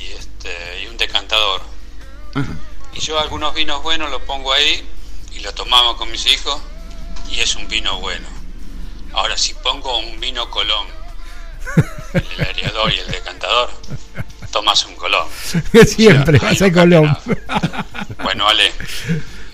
y, 0.00 0.06
este, 0.12 0.82
y 0.82 0.86
un 0.86 0.96
decantador. 0.96 1.60
Ajá. 2.34 2.52
Y 2.94 3.00
yo 3.00 3.18
algunos 3.20 3.54
vinos 3.54 3.82
buenos 3.82 4.10
los 4.10 4.22
pongo 4.22 4.52
ahí 4.52 4.86
y 5.34 5.40
lo 5.40 5.52
tomamos 5.54 5.96
con 5.96 6.10
mis 6.10 6.26
hijos 6.26 6.58
y 7.30 7.40
es 7.40 7.54
un 7.56 7.68
vino 7.68 8.00
bueno. 8.00 8.26
Ahora, 9.12 9.36
si 9.36 9.54
pongo 9.54 9.98
un 9.98 10.18
vino 10.20 10.50
colón, 10.50 10.86
el 12.14 12.46
aireador 12.46 12.92
y 12.92 12.98
el 12.98 13.06
decantador, 13.10 13.70
tomas 14.50 14.84
un 14.86 14.94
colón. 14.94 15.26
Siempre, 15.86 16.38
no 16.38 16.48
hace 16.48 16.72
cambia 16.72 17.00
Colón. 17.00 17.16
Bueno, 18.22 18.48
Ale, 18.48 18.70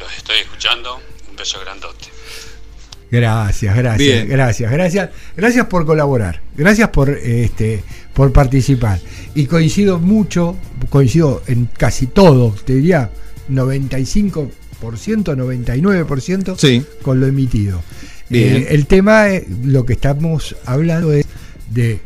los 0.00 0.16
estoy 0.16 0.38
escuchando. 0.38 1.00
Un 1.30 1.36
beso 1.36 1.60
grandote. 1.60 2.06
Gracias, 3.10 3.76
gracias, 3.76 3.98
Bien. 3.98 4.28
gracias, 4.28 4.72
gracias. 4.72 5.10
Gracias 5.36 5.66
por 5.66 5.86
colaborar. 5.86 6.40
Gracias 6.56 6.88
por 6.88 7.10
este 7.10 7.82
por 8.12 8.32
participar. 8.32 8.98
Y 9.34 9.46
coincido 9.46 9.98
mucho, 9.98 10.56
coincido 10.88 11.42
en 11.46 11.66
casi 11.66 12.06
todo, 12.06 12.54
te 12.64 12.74
diría 12.74 13.10
95%, 13.50 14.48
99% 15.36 16.56
Sí. 16.58 16.84
con 17.02 17.20
lo 17.20 17.26
emitido. 17.26 17.82
Bien. 18.28 18.56
Eh, 18.56 18.66
el 18.70 18.86
tema, 18.86 19.28
eh, 19.30 19.46
lo 19.64 19.84
que 19.84 19.92
estamos 19.94 20.56
hablando 20.64 21.12
es 21.12 21.26
de 21.70 22.00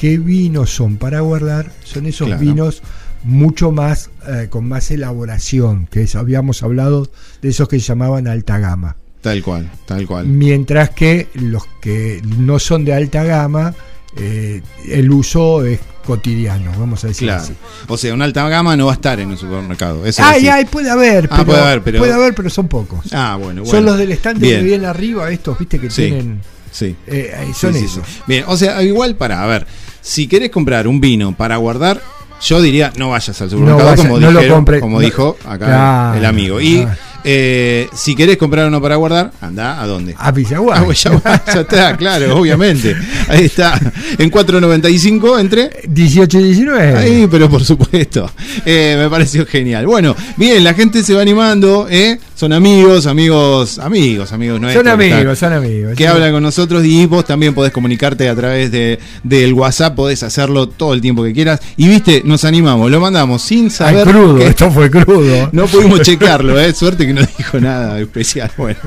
qué 0.00 0.16
vinos 0.16 0.70
son 0.70 0.96
para 0.96 1.20
guardar. 1.20 1.70
Son 1.84 2.06
esos 2.06 2.26
Claro. 2.28 2.40
vinos 2.40 2.80
mucho 3.22 3.70
más, 3.70 4.08
eh, 4.26 4.46
con 4.48 4.66
más 4.66 4.90
elaboración, 4.90 5.86
que 5.90 6.04
es- 6.04 6.14
habíamos 6.14 6.62
hablado 6.62 7.10
de 7.42 7.50
esos 7.50 7.68
que 7.68 7.78
llamaban 7.78 8.26
alta 8.26 8.58
gama. 8.58 8.96
Tal 9.20 9.42
cual, 9.42 9.70
tal 9.84 10.06
cual. 10.06 10.24
Mientras 10.26 10.88
que 10.88 11.28
los 11.34 11.64
que 11.82 12.22
no 12.38 12.58
son 12.58 12.86
de 12.86 12.94
alta 12.94 13.24
gama, 13.24 13.74
eh, 14.16 14.62
el 14.88 15.10
uso 15.10 15.66
es 15.66 15.80
cotidiano, 16.06 16.72
vamos 16.78 17.04
a 17.04 17.08
decir 17.08 17.28
Claro. 17.28 17.42
así. 17.42 17.52
O 17.86 17.98
sea, 17.98 18.14
una 18.14 18.24
alta 18.24 18.48
gama 18.48 18.74
no 18.78 18.86
va 18.86 18.92
a 18.92 18.94
estar 18.94 19.20
en 19.20 19.28
un 19.28 19.36
supermercado. 19.36 20.06
Eso 20.06 20.22
Ay, 20.24 20.48
ay, 20.48 20.64
puede 20.64 20.88
haber, 20.88 21.26
Ah, 21.26 21.34
pero, 21.36 21.44
puede 21.44 21.60
haber, 21.60 21.82
pero- 21.82 21.98
puede 21.98 22.12
haber, 22.14 22.34
pero 22.34 22.48
son 22.48 22.68
pocos. 22.68 23.00
Ah, 23.12 23.36
bueno, 23.38 23.60
bueno. 23.60 23.66
Son 23.70 23.84
los 23.84 23.98
del 23.98 24.12
estante 24.12 24.40
Bien. 24.60 24.80
que 24.80 24.86
arriba, 24.86 25.30
estos, 25.30 25.58
viste, 25.58 25.78
que 25.78 25.90
Sí. 25.90 26.06
tienen. 26.06 26.40
Sí. 26.72 26.94
eh, 27.08 27.34
eh, 27.36 27.52
son 27.52 27.74
Sí, 27.74 27.84
esos. 27.84 28.06
sí. 28.06 28.20
Bien, 28.28 28.44
o 28.46 28.56
sea, 28.56 28.80
igual 28.84 29.16
para, 29.16 29.42
a 29.42 29.46
ver, 29.48 29.66
si 30.02 30.26
querés 30.26 30.50
comprar 30.50 30.86
un 30.88 31.00
vino 31.00 31.34
para 31.36 31.56
guardar, 31.56 32.00
yo 32.42 32.60
diría 32.62 32.92
no 32.96 33.10
vayas 33.10 33.40
al 33.40 33.50
supermercado 33.50 33.90
vaya- 33.90 34.02
como, 34.02 34.18
no 34.18 34.30
dijeron- 34.32 34.64
compre- 34.64 34.80
como 34.80 34.96
no- 35.00 35.04
dijo 35.04 35.36
acá 35.44 35.66
Claro, 35.66 36.18
el 36.18 36.24
amigo. 36.24 36.60
Y 36.60 36.78
ah. 36.78 36.96
eh, 37.22 37.86
si 37.92 38.14
querés 38.14 38.38
comprar 38.38 38.66
uno 38.66 38.80
para 38.80 38.96
guardar, 38.96 39.30
anda 39.42 39.78
a 39.80 39.86
dónde? 39.86 40.14
A 40.18 40.30
Villaguay. 40.30 40.94
Ya, 40.94 41.10
va, 41.10 41.42
ya 41.44 41.60
está, 41.60 41.96
claro, 41.98 42.38
obviamente. 42.38 42.96
Ahí 43.28 43.44
está, 43.44 43.78
en 44.16 44.30
4.95 44.30 45.38
entre 45.38 45.70
18 45.86 46.40
y 46.40 46.44
19. 46.44 46.96
Ahí, 46.98 47.28
pero 47.30 47.50
por 47.50 47.62
supuesto. 47.62 48.30
Eh, 48.64 48.96
me 48.98 49.10
pareció 49.10 49.44
genial. 49.46 49.86
Bueno, 49.86 50.16
bien, 50.36 50.64
la 50.64 50.72
gente 50.72 51.02
se 51.02 51.12
va 51.12 51.20
animando, 51.20 51.86
¿eh? 51.90 52.18
Son 52.40 52.54
amigos, 52.54 53.04
amigos, 53.04 53.78
amigos, 53.78 54.32
amigos 54.32 54.58
nuestros. 54.58 54.82
son 54.82 54.90
amigos, 54.90 55.38
son 55.38 55.52
amigos. 55.52 55.90
que 55.94 56.04
sí. 56.04 56.06
hablan 56.06 56.32
con 56.32 56.42
nosotros 56.42 56.82
y 56.86 57.04
vos 57.04 57.26
también 57.26 57.52
podés 57.52 57.70
comunicarte 57.70 58.30
a 58.30 58.34
través 58.34 58.72
de, 58.72 58.98
del 59.22 59.52
WhatsApp, 59.52 59.94
podés 59.94 60.22
hacerlo 60.22 60.66
todo 60.66 60.94
el 60.94 61.02
tiempo 61.02 61.22
que 61.22 61.34
quieras. 61.34 61.60
Y 61.76 61.86
viste, 61.86 62.22
nos 62.24 62.46
animamos, 62.46 62.90
lo 62.90 62.98
mandamos 62.98 63.42
sin 63.42 63.64
Ay, 63.64 63.70
saber. 63.70 64.08
crudo, 64.08 64.38
que- 64.38 64.46
esto 64.46 64.70
fue 64.70 64.90
crudo. 64.90 65.50
no 65.52 65.66
pudimos 65.66 66.00
checarlo, 66.00 66.58
¿eh? 66.58 66.72
suerte 66.72 67.06
que 67.06 67.12
no 67.12 67.20
dijo 67.36 67.60
nada 67.60 68.00
especial. 68.00 68.50
Bueno. 68.56 68.78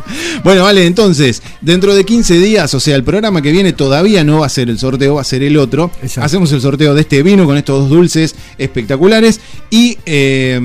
bueno, 0.44 0.64
vale, 0.64 0.88
entonces, 0.88 1.44
dentro 1.62 1.94
de 1.94 2.06
15 2.06 2.40
días, 2.40 2.74
o 2.74 2.80
sea, 2.80 2.96
el 2.96 3.04
programa 3.04 3.44
que 3.44 3.52
viene 3.52 3.72
todavía 3.74 4.24
no 4.24 4.40
va 4.40 4.48
a 4.48 4.50
ser 4.50 4.68
el 4.68 4.80
sorteo, 4.80 5.14
va 5.14 5.22
a 5.22 5.26
ser 5.26 5.44
el 5.44 5.58
otro. 5.58 5.92
Exacto. 6.02 6.26
Hacemos 6.26 6.52
el 6.54 6.62
sorteo 6.62 6.96
de 6.96 7.02
este 7.02 7.22
vino 7.22 7.46
con 7.46 7.56
estos 7.56 7.82
dos 7.82 7.90
dulces 7.92 8.34
espectaculares 8.58 9.40
y 9.70 10.00
eh, 10.08 10.60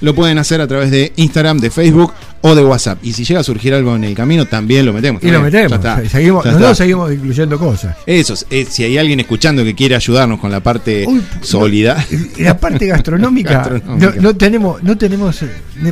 lo 0.00 0.14
pueden 0.14 0.38
hacer 0.38 0.62
a 0.62 0.66
través 0.66 0.90
de 0.90 1.12
Instagram, 1.16 1.58
de 1.58 1.70
Facebook 1.70 2.14
o 2.42 2.54
de 2.54 2.64
WhatsApp. 2.64 2.98
Y 3.02 3.12
si 3.12 3.24
llega 3.24 3.40
a 3.40 3.44
surgir 3.44 3.72
algo 3.74 3.94
en 3.96 4.04
el 4.04 4.14
camino, 4.14 4.46
también 4.46 4.84
lo 4.84 4.92
metemos. 4.92 5.22
Y 5.22 5.30
lo 5.30 5.40
metemos. 5.40 5.72
Está, 5.72 6.06
seguimos, 6.08 6.44
nosotros 6.44 6.76
seguimos 6.76 7.12
incluyendo 7.12 7.58
cosas. 7.58 7.96
Eso, 8.06 8.34
eh, 8.50 8.66
si 8.68 8.84
hay 8.84 8.98
alguien 8.98 9.20
escuchando 9.20 9.64
que 9.64 9.74
quiere 9.74 9.94
ayudarnos 9.94 10.40
con 10.40 10.50
la 10.50 10.60
parte 10.60 11.04
Uy, 11.06 11.22
sólida, 11.40 12.04
la 12.38 12.58
parte 12.58 12.86
gastronómica, 12.86 13.52
Gastronómica. 13.58 14.14
No, 14.16 14.22
no 14.22 14.36
tenemos, 14.36 14.82
no 14.82 14.98
tenemos, 14.98 15.42
eh, 15.42 15.50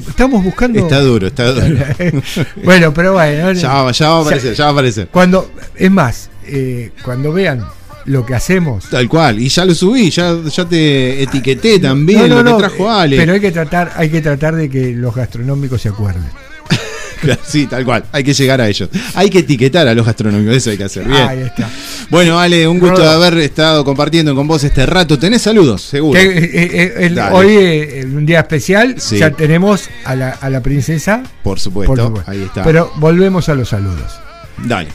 estamos 0.09 0.43
buscando. 0.43 0.81
está 0.81 1.01
duro, 1.01 1.29
está 1.29 1.53
duro. 1.53 1.77
bueno, 2.65 2.93
pero 2.93 3.13
bueno. 3.15 3.53
Ya 3.53 3.83
va, 3.83 3.93
ya 3.93 4.09
va 4.09 4.19
a 4.19 4.23
aparecer, 4.23 4.55
ya 4.55 4.65
va 4.65 4.71
a 4.71 4.73
aparecer. 4.73 5.09
Cuando, 5.09 5.51
es 5.77 5.91
más, 5.91 6.31
eh, 6.47 6.91
cuando 7.05 7.33
vean 7.33 7.65
lo 8.07 8.25
que 8.27 8.35
hacemos. 8.35 8.85
Tal 8.91 9.09
cual, 9.09 9.39
y 9.39 9.49
ya 9.49 9.65
lo 9.65 9.75
subí, 9.75 10.11
ya, 10.11 10.37
ya 10.49 10.65
te 10.65 11.23
etiqueté 11.23 11.79
también 11.79 12.29
No, 12.29 12.43
no, 12.43 12.43
lo 12.43 12.57
que 12.57 12.63
trajo 12.63 12.87
eh, 12.87 13.03
Ale. 13.03 13.17
Pero 13.17 13.33
hay 13.35 13.41
que 13.41 13.53
tratar, 13.53 13.93
hay 13.97 14.09
que 14.09 14.21
tratar 14.21 14.57
de 14.57 14.69
que 14.71 14.93
los 14.93 15.15
gastronómicos 15.15 15.81
se 15.83 15.89
acuerden. 15.89 16.25
Sí, 17.45 17.67
tal 17.67 17.85
cual, 17.85 18.05
hay 18.13 18.25
que 18.25 18.33
llegar 18.33 18.63
a 18.63 18.69
ellos. 18.69 18.89
Hay 19.15 19.29
que 19.29 19.41
etiquetar 19.41 19.87
a 19.87 19.93
los 19.95 20.07
gastronómicos, 20.07 20.57
eso 20.57 20.71
hay 20.71 20.79
que 20.79 20.85
hacer. 20.85 21.07
Bien. 21.07 21.29
Ahí 21.29 21.41
está. 21.41 21.69
Bueno, 22.09 22.41
Ale, 22.41 22.67
un 22.67 22.79
gusto 22.79 23.03
de 23.03 23.09
haber 23.11 23.37
estado 23.39 23.85
compartiendo 23.85 24.35
con 24.35 24.49
vos 24.49 24.65
este 24.65 24.87
rato. 24.87 25.19
¿Tenés 25.19 25.43
saludos? 25.43 25.83
Seguro. 25.83 26.19
Eh, 26.19 26.51
eh, 26.51 26.95
el- 26.97 27.19
hoy, 27.19 27.49
eh, 27.51 28.07
un 28.07 28.25
día 28.25 28.41
especial, 28.41 28.95
Sí. 28.99 29.19
ya 29.19 29.31
tenemos 29.33 29.91
a 30.07 30.15
la, 30.17 30.31
a 30.31 30.49
la 30.49 30.63
princesa. 30.63 31.23
Por 31.43 31.61
supuesto, 31.61 31.93
por 31.95 32.03
supuesto. 32.07 32.31
ahí 32.31 32.43
está. 32.43 32.63
Pero 32.65 32.91
volvemos 32.97 33.51
a 33.51 33.55
los 33.55 33.69
saludos. 33.69 34.19
Dale. 34.65 34.89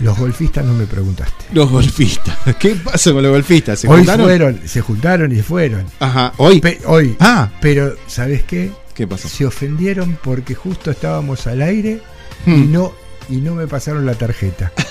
Los 0.00 0.18
golfistas 0.18 0.64
no 0.64 0.72
me 0.74 0.86
preguntaste. 0.86 1.44
Los 1.52 1.70
golfistas. 1.70 2.36
¿Qué 2.58 2.74
pasa 2.74 3.12
con 3.12 3.22
los 3.22 3.30
golfistas? 3.32 3.78
¿Se 3.78 3.88
hoy 3.88 3.98
juntaron? 3.98 4.26
fueron, 4.26 4.60
se 4.66 4.80
juntaron 4.80 5.32
y 5.36 5.40
fueron. 5.42 5.86
Ajá, 6.00 6.32
hoy. 6.38 6.60
Pe- 6.60 6.80
hoy. 6.86 7.16
Ah, 7.20 7.48
Pero, 7.60 7.94
¿sabes 8.06 8.42
qué? 8.44 8.70
¿qué 8.94 9.06
pasó? 9.06 9.28
Se 9.28 9.44
ofendieron 9.46 10.18
porque 10.22 10.54
justo 10.54 10.90
estábamos 10.90 11.46
al 11.46 11.62
aire 11.62 12.00
y 12.46 12.50
Hmm. 12.50 12.72
no 12.72 12.92
y 13.28 13.36
no 13.36 13.54
me 13.54 13.66
pasaron 13.66 14.04
la 14.06 14.14
tarjeta. 14.14 14.72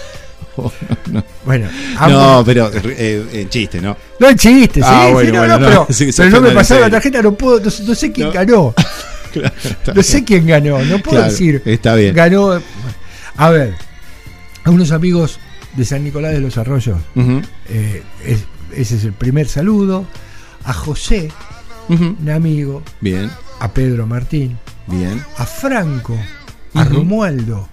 Bueno, 1.46 1.68
No, 2.10 2.40
ambos- 2.40 2.46
pero 2.46 2.72
eh, 2.74 3.26
en 3.34 3.50
chiste, 3.50 3.82
¿no? 3.82 3.98
No 4.20 4.28
es 4.30 4.36
chiste, 4.36 4.82
sí, 4.82 4.86
Ah, 4.88 5.06
sí, 5.08 5.14
bueno, 5.14 5.32
no, 5.34 5.40
bueno, 5.40 5.60
no, 5.60 5.60
no, 5.60 5.68
pero, 5.68 5.88
sí, 6.12 6.12
no 6.30 6.42
me 6.42 6.52
pasaron 6.52 6.82
la 6.82 6.88
en 6.88 6.92
tarjeta, 6.94 7.22
no 7.24 7.34
puedo, 7.34 7.60
no, 7.60 7.66
no 7.88 7.96
sé 7.96 8.12
quién 8.12 8.28
No. 8.28 8.34
ganó. 8.34 8.74
Claro, 9.34 9.52
No 9.96 10.04
sé 10.04 10.24
quién 10.24 10.46
ganó, 10.46 10.78
no 10.84 11.00
puedo 11.00 11.18
Claro, 11.18 11.32
decir. 11.32 11.62
está 11.66 11.96
bien. 11.96 12.14
Ganó. 12.14 12.62
A 13.36 13.50
ver, 13.50 13.74
a 14.64 14.70
unos 14.70 14.92
amigos 14.92 15.40
de 15.76 15.86
San 15.86 16.04
Nicolás 16.04 16.34
de 16.34 16.40
los 16.40 16.58
Arroyos, 16.58 16.98
eh, 17.70 18.04
es- 18.26 18.46
ese 18.76 18.96
es 18.98 19.04
el 19.04 19.14
primer 19.14 19.48
saludo. 19.48 20.06
A 20.66 20.74
José, 20.74 21.30
ujú. 21.90 22.16
un 22.22 22.30
amigo, 22.30 22.84
Bien, 23.02 23.30
a 23.60 23.72
Pedro 23.74 24.08
Martín, 24.08 24.58
bien. 24.88 25.22
a 25.38 25.46
Franco, 25.46 26.18
a. 26.74 26.84
Romualdo, 26.86 27.68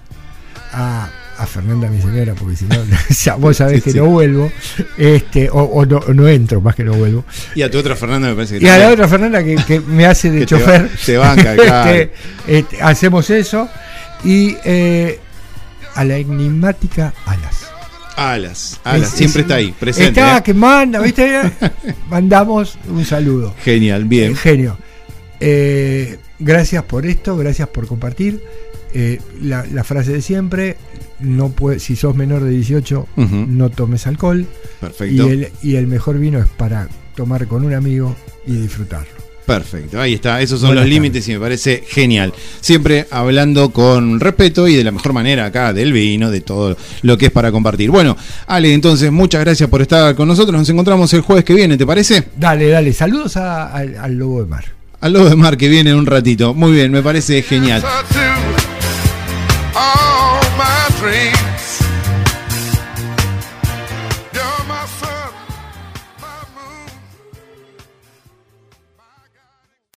a, 0.72 1.09
a 1.38 1.47
Fernanda, 1.47 1.88
mi 1.88 2.01
señora, 2.03 2.34
porque 2.34 2.57
si 2.57 2.64
no, 2.64 2.76
vos 3.38 3.57
sabés 3.57 3.82
que 3.84 3.93
sí. 3.93 3.99
no 3.99 4.07
vuelvo, 4.07 4.51
este, 4.99 5.49
o, 5.51 5.61
o 5.62 5.86
no, 5.86 6.01
no 6.12 6.26
entro, 6.28 6.61
más 6.61 6.74
que 6.74 6.82
no 6.84 6.95
vuelvo. 6.95 7.24
Y 7.55 7.62
a 7.62 7.70
tu 7.70 7.78
otra 7.78 7.95
Fernanda 7.95 8.28
me 8.28 8.34
parece 8.34 8.59
que 8.59 8.64
Y 8.64 8.68
a 8.68 8.76
la 8.78 8.88
otra 8.91 9.07
Fernanda 9.09 9.43
que, 9.45 9.55
que 9.57 9.78
me 9.80 10.05
hace 10.07 10.30
de 10.30 10.41
Que 10.47 10.47
te 10.47 10.59
chofer. 10.59 10.91
te 11.07 11.16
banca, 11.16 11.55
claro. 11.57 11.91
Este, 11.93 12.12
este, 12.49 12.82
hacemos 12.82 13.30
eso. 13.30 13.68
Y 14.24 14.57
eh, 14.64 15.18
a 15.95 16.05
la 16.05 16.16
enigmática 16.16 17.12
Alas. 17.26 17.66
Alas, 18.16 18.80
Alas, 18.84 19.09
Es- 19.12 19.14
siempre 19.18 19.41
es- 19.41 19.45
está 19.47 19.55
ahí, 19.57 19.72
presente. 19.78 20.20
Está 20.20 20.38
¿eh? 20.38 20.43
que 20.43 20.53
manda, 20.55 21.01
¿viste? 21.01 21.41
Mandamos 22.11 22.76
un 22.88 23.05
saludo. 23.05 23.55
Genial, 23.62 24.05
bien. 24.05 24.36
Genio. 24.36 24.76
Eh, 25.41 26.18
gracias 26.38 26.82
por 26.84 27.07
esto, 27.07 27.36
gracias 27.36 27.68
por 27.68 27.86
compartir. 27.86 28.43
Eh, 28.93 29.20
la, 29.41 29.64
la 29.72 29.84
frase 29.84 30.12
de 30.12 30.20
siempre, 30.20 30.76
no 31.20 31.51
puede, 31.51 31.78
si 31.78 31.97
sos 31.97 32.14
menor 32.16 32.43
de 32.43 32.51
18, 32.51 33.09
Ujú, 33.16 33.36
no 33.49 33.70
tomes 33.70 34.07
alcohol. 34.07 34.47
Perfecto. 34.80 35.14
Y 35.14 35.20
el, 35.32 35.49
y 35.62 35.76
el 35.76 35.86
mejor 35.86 36.18
vino 36.18 36.38
es 36.41 36.49
para 36.49 36.88
tomar 37.14 37.47
con 37.47 37.64
un 37.64 37.72
amigo 37.72 38.14
y 38.47 38.57
disfrutarlo. 38.57 39.12
Perfecto, 39.47 40.01
ahí 40.01 40.14
está, 40.14 40.41
esos 40.41 40.61
son 40.61 40.68
Buenas 40.68 40.84
los 40.84 40.91
límites 40.93 41.26
y 41.28 41.32
me 41.32 41.41
parece 41.41 41.82
genial. 41.88 42.32
Siempre 42.61 43.07
hablando 43.11 43.70
con 43.70 44.20
respeto 44.20 44.68
y 44.68 44.76
de 44.76 44.84
la 44.84 44.93
mejor 44.93 45.12
manera 45.12 45.47
acá 45.47 45.72
del 45.72 45.93
vino, 45.93 46.30
de 46.30 46.41
todo 46.41 46.76
lo 47.03 47.18
que 47.18 47.26
es 47.26 47.32
para 47.32 47.51
compartir. 47.51 47.91
Bueno, 47.91 48.16
Ale, 48.47 48.72
entonces 48.72 49.11
muchas 49.11 49.41
gracias 49.41 49.68
por 49.68 49.82
estar 49.82 50.14
con 50.14 50.28
nosotros. 50.28 50.57
Nos 50.57 50.68
encontramos 50.68 51.12
el 51.14 51.22
jueves 51.22 51.45
que 51.45 51.55
viene, 51.55 51.76
¿te 51.76 51.84
parece? 51.86 52.28
Dale, 52.36 52.68
dale, 52.68 52.93
saludos 52.93 53.36
a- 53.36 53.72
al, 53.72 53.97
al 53.97 54.14
lobo 54.14 54.41
de 54.43 54.47
mar. 54.49 54.64
Al 55.01 55.14
lobo 55.14 55.28
de 55.30 55.36
mar 55.36 55.57
que 55.57 55.68
viene 55.68 55.91
en 55.91 55.97
un 55.97 56.07
ratito. 56.07 56.55
Muy 56.55 56.70
bien, 56.72 56.93
me 56.93 57.03
parece 57.03 57.43
genial. 57.43 57.82